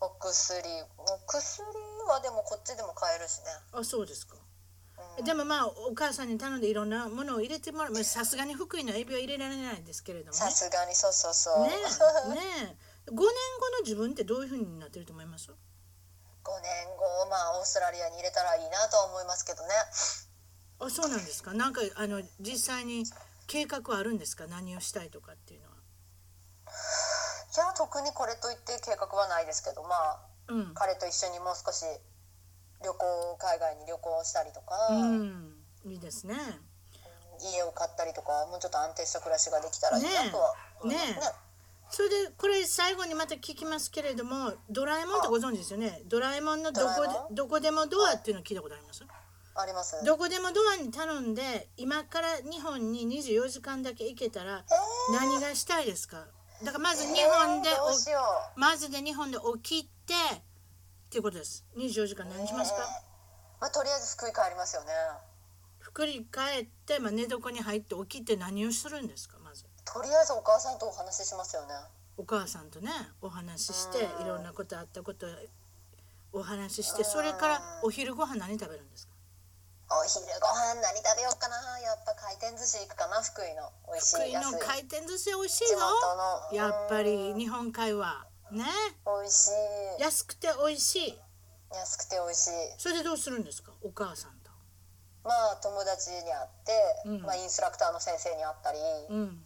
[0.00, 0.66] お薬。
[0.96, 1.64] お薬
[2.08, 4.36] はでもこっちでも買えるしね、あそうですか。
[5.18, 7.92] うん、でもまあお母さんに頼んでいろんなものを入れてもらう。
[7.92, 10.38] まあさすがに福井のエビは入れられないですけれどもね。
[10.38, 12.34] さすがにそうそうそう、ねえ。
[12.34, 12.40] ね
[13.06, 13.10] え。
[13.10, 13.28] 5年後の
[13.84, 15.50] 自分ってどういうふうになってると思います？
[16.44, 19.68] 5年後まあオーストラリアに入れたらいいなとは思いますけどね。
[20.80, 21.52] あそうなんですか？
[21.52, 23.04] なんかあの実際に
[23.46, 24.46] 計画はあるんですか？
[24.46, 25.74] 何をしたいとかっていうのは。
[26.64, 30.74] いや特にこれといって計画はないですけどまあうん。
[30.74, 31.84] 彼と一緒にもう少し
[32.82, 36.34] 旅行海外に旅行したりとか、うん、いいですね。
[37.54, 41.14] 家を買ったりとかもうちょっと安定した暮らしができたらいいなとは思いますね。
[41.16, 41.20] ね
[41.90, 46.02] それでこれ最後にまた聞きますけれどもドラえもんってご存知ですよね？
[46.06, 49.04] ドラえもんのどこでどこでもドアっていうの聞いたことあります？
[49.56, 49.96] あります。
[50.04, 54.64] どこでもドアに頼んで今から日本に24時間だけ行けたら
[55.10, 55.20] えー。
[55.20, 56.26] 何がしたいですか？
[56.62, 57.76] だからまず日本でえー
[58.56, 60.40] まずで日本で起きてっ
[61.10, 61.64] ていうことです。
[61.76, 62.78] 24時間何しますか、
[63.60, 64.92] まあ、とりあえず福井帰りますよね。
[65.80, 69.38] 福井帰って、まあ、寝床に入って起きて何をするんですか？
[69.84, 71.74] とりあえずお母さんとお話ししますよね。
[72.16, 72.90] お母さんとね
[73.22, 74.26] お話ししてうん。
[74.26, 75.26] いろんなことあったこと
[76.32, 79.14] お話ししてそれからお昼ご飯何食べるんですか？
[79.90, 81.56] お昼ご飯何食べようかな。
[81.80, 83.72] やっぱ回転寿司行くかな福井の。
[83.90, 85.76] 美味し福井い安いの回転寿司美味しい
[86.52, 86.56] の？
[86.56, 88.26] やっぱりうん日本海は。
[88.52, 88.64] ね？
[89.06, 89.48] 美味し
[89.98, 90.02] い。
[90.02, 91.18] 安くて美味しい。
[91.74, 92.50] 安くて美味しい。
[92.78, 93.72] それでどうするんですか？
[93.82, 94.50] お母さんと。
[95.24, 96.72] まあ友達に会って、
[97.06, 97.22] うん。
[97.22, 98.78] まあ、インストラクターの先生に会ったり。
[99.08, 99.42] うん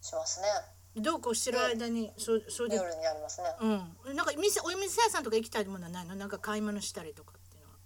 [0.00, 0.48] しますね、
[0.96, 3.54] どうこうしてる間にそそれで夜にありますね。
[3.60, 4.16] うん。
[4.16, 6.16] なんか店お店屋さんとか行きたいものはないの？
[6.16, 7.76] なんか買い物したりとかっていうのは。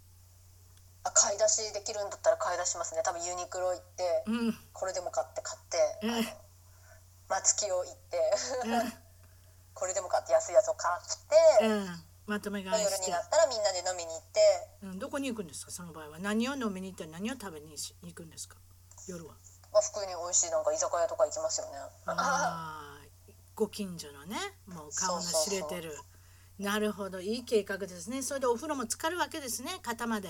[1.03, 3.01] あ買い出しできるんだったら買い出しますね。
[3.03, 4.57] 多分ユニクロ行って、うん。
[4.73, 6.11] これでも買って買って、うん。
[6.11, 6.23] あの
[7.29, 8.17] 松木を行って
[8.65, 8.93] うん。
[9.75, 12.05] これでも買って安いやつを買って、うん。
[12.27, 13.05] まとめ買いして。
[13.05, 14.39] になったらみんなで飲みに行って。
[14.83, 15.71] うん、どこに行くんですか？
[15.71, 16.19] その場合は。
[16.19, 18.55] 何を飲みに行ったり何を食べに行くんですか？
[19.07, 19.35] 夜は
[19.75, 21.73] まあ、に美味しいなんか居酒屋とか行きますよね。
[22.07, 25.97] あーご近所のねもう顔の知れてる
[26.57, 30.29] なるほどいい計画ですねそれでお風呂も浸かるわけですね肩まで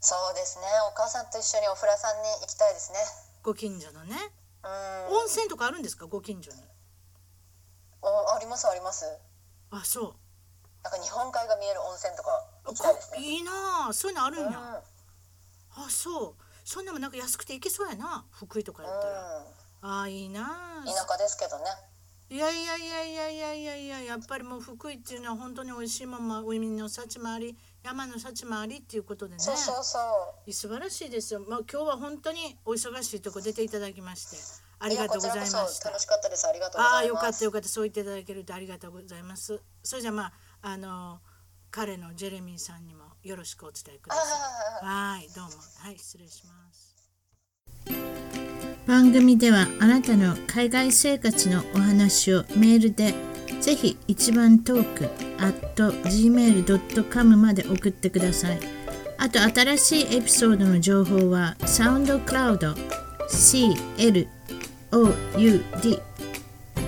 [0.00, 0.64] そうですね。
[0.90, 2.98] お母さんと一緒にお風呂屋さんに行きたいですね。
[3.42, 4.16] ご近所のね
[4.64, 5.16] うん。
[5.18, 6.58] 温泉とかあるんですかご近所に？
[8.02, 9.06] おありますあります。
[9.70, 10.14] あそう
[10.82, 12.74] なんか日本海が見える温泉とかね。
[12.74, 14.52] こいいなあそういうのあるんうん。
[14.52, 14.82] や、
[15.76, 19.46] あそうそんなもんなんか安くて行けそうやな福井とかやったら、
[19.82, 20.82] ああいいな。
[20.84, 21.64] 田舎ですけどね。
[22.30, 29.98] いやいやいやいやいやいやいややっぱりもう福井っていうのは本当に美味しいもんも海の幸もあり山の幸もありっていうことでねそうそうそ
[30.46, 30.50] う。
[30.50, 34.36] 素晴らしいですよ、まあ、今日は本当にお忙しいとこ出ていただきまして
[34.78, 35.58] あありがとうございました
[35.90, 36.46] 楽しかったです。
[36.46, 36.94] ありがとうございます。
[36.94, 40.32] ああよかったよかったそう言っていただけるとありがとうございますそれじゃあまあ
[40.62, 41.20] あの
[41.70, 44.22] 彼のジェレミーさんにもよろしくお伝えくださ
[44.82, 44.84] い。
[44.84, 45.50] はいどうも。
[45.78, 46.92] はい失礼します。
[48.84, 53.14] 番組ではあなたの海外生活のお話をメールで
[53.60, 55.04] ぜひ一番トーク
[55.38, 58.58] at gmail.com まで送ってください。
[59.18, 62.74] あと新しいエピソードの情報はサウンドクラウド
[63.30, 64.26] CLOUD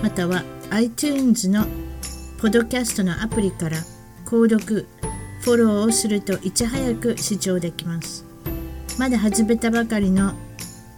[0.02, 1.64] または iTunes の
[2.40, 3.78] ポッドキャストのアプリから
[4.26, 4.88] 購読
[5.44, 8.24] フォローをするといち早く視聴できます
[8.98, 10.32] まだ始めたばかりの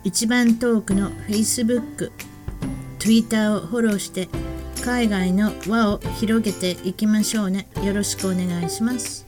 [0.04, 2.12] 一番遠くの Facebook、
[3.00, 4.28] Twitter をフォローして
[4.84, 7.66] 海外の輪を広げていきましょうね。
[7.82, 9.25] よろしくお願いします。